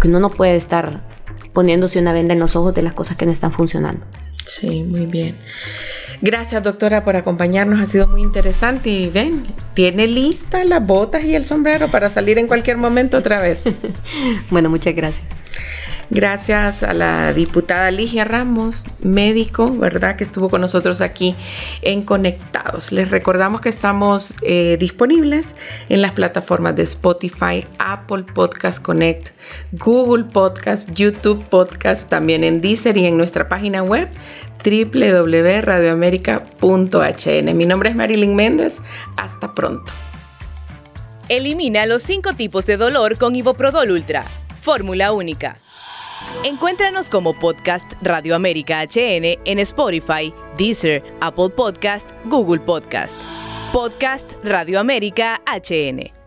[0.00, 1.02] Que uno no puede estar
[1.52, 4.04] poniéndose una venda en los ojos de las cosas que no están funcionando.
[4.46, 5.36] Sí, muy bien.
[6.22, 7.80] Gracias, doctora, por acompañarnos.
[7.80, 8.90] Ha sido muy interesante.
[8.90, 9.44] Y ven,
[9.74, 13.64] tiene lista las botas y el sombrero para salir en cualquier momento otra vez.
[14.50, 15.26] bueno, muchas gracias.
[16.14, 20.14] Gracias a la diputada Ligia Ramos, médico, ¿verdad?
[20.14, 21.34] Que estuvo con nosotros aquí
[21.80, 22.92] en Conectados.
[22.92, 25.56] Les recordamos que estamos eh, disponibles
[25.88, 29.30] en las plataformas de Spotify, Apple Podcast Connect,
[29.72, 34.10] Google Podcast, YouTube Podcast, también en Deezer y en nuestra página web
[34.62, 37.56] www.radioamerica.hn.
[37.56, 38.82] Mi nombre es Marilyn Méndez.
[39.16, 39.90] Hasta pronto.
[41.30, 44.26] Elimina los cinco tipos de dolor con Iboprodol Ultra.
[44.60, 45.56] Fórmula única.
[46.44, 53.16] Encuéntranos como podcast Radio América HN en Spotify, Deezer, Apple Podcast, Google Podcast.
[53.72, 56.21] Podcast Radio América HN.